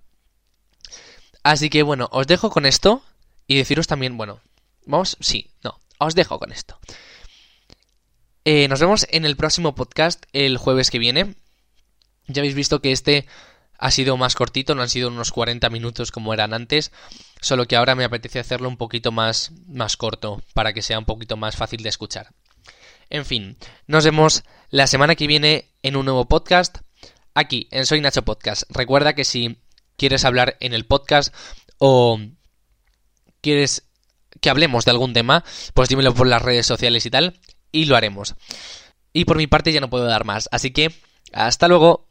Así 1.42 1.70
que 1.70 1.82
bueno, 1.82 2.10
os 2.12 2.26
dejo 2.26 2.50
con 2.50 2.66
esto 2.66 3.02
y 3.46 3.56
deciros 3.56 3.86
también, 3.86 4.18
bueno, 4.18 4.40
vamos, 4.84 5.16
sí, 5.20 5.50
no, 5.62 5.80
os 5.98 6.14
dejo 6.14 6.38
con 6.38 6.52
esto. 6.52 6.78
Eh, 8.44 8.68
nos 8.68 8.80
vemos 8.80 9.06
en 9.10 9.24
el 9.24 9.36
próximo 9.36 9.74
podcast 9.74 10.24
el 10.32 10.58
jueves 10.58 10.90
que 10.90 10.98
viene. 10.98 11.36
Ya 12.26 12.42
habéis 12.42 12.54
visto 12.54 12.82
que 12.82 12.92
este 12.92 13.26
ha 13.78 13.90
sido 13.90 14.16
más 14.16 14.34
cortito, 14.34 14.74
no 14.74 14.82
han 14.82 14.88
sido 14.88 15.08
unos 15.08 15.30
40 15.30 15.70
minutos 15.70 16.10
como 16.10 16.34
eran 16.34 16.52
antes, 16.52 16.92
solo 17.40 17.66
que 17.66 17.76
ahora 17.76 17.94
me 17.94 18.04
apetece 18.04 18.40
hacerlo 18.40 18.68
un 18.68 18.76
poquito 18.76 19.12
más, 19.12 19.52
más 19.66 19.96
corto 19.96 20.42
para 20.52 20.72
que 20.72 20.82
sea 20.82 20.98
un 20.98 21.04
poquito 21.04 21.36
más 21.36 21.56
fácil 21.56 21.82
de 21.82 21.88
escuchar. 21.88 22.34
En 23.10 23.24
fin, 23.24 23.56
nos 23.86 24.04
vemos 24.04 24.44
la 24.68 24.86
semana 24.86 25.14
que 25.14 25.26
viene 25.26 25.70
en 25.82 25.96
un 25.96 26.04
nuevo 26.04 26.28
podcast 26.28 26.78
aquí 27.34 27.66
en 27.70 27.86
Soy 27.86 28.02
Nacho 28.02 28.22
Podcast. 28.22 28.64
Recuerda 28.68 29.14
que 29.14 29.24
si 29.24 29.56
quieres 29.96 30.26
hablar 30.26 30.58
en 30.60 30.74
el 30.74 30.84
podcast 30.84 31.34
o 31.78 32.20
quieres 33.40 33.88
que 34.42 34.50
hablemos 34.50 34.84
de 34.84 34.90
algún 34.90 35.14
tema, 35.14 35.42
pues 35.72 35.88
dímelo 35.88 36.12
por 36.12 36.26
las 36.26 36.42
redes 36.42 36.66
sociales 36.66 37.06
y 37.06 37.10
tal, 37.10 37.40
y 37.72 37.86
lo 37.86 37.96
haremos. 37.96 38.34
Y 39.14 39.24
por 39.24 39.38
mi 39.38 39.46
parte 39.46 39.72
ya 39.72 39.80
no 39.80 39.88
puedo 39.88 40.04
dar 40.04 40.26
más, 40.26 40.48
así 40.52 40.70
que 40.70 40.92
hasta 41.32 41.66
luego. 41.66 42.06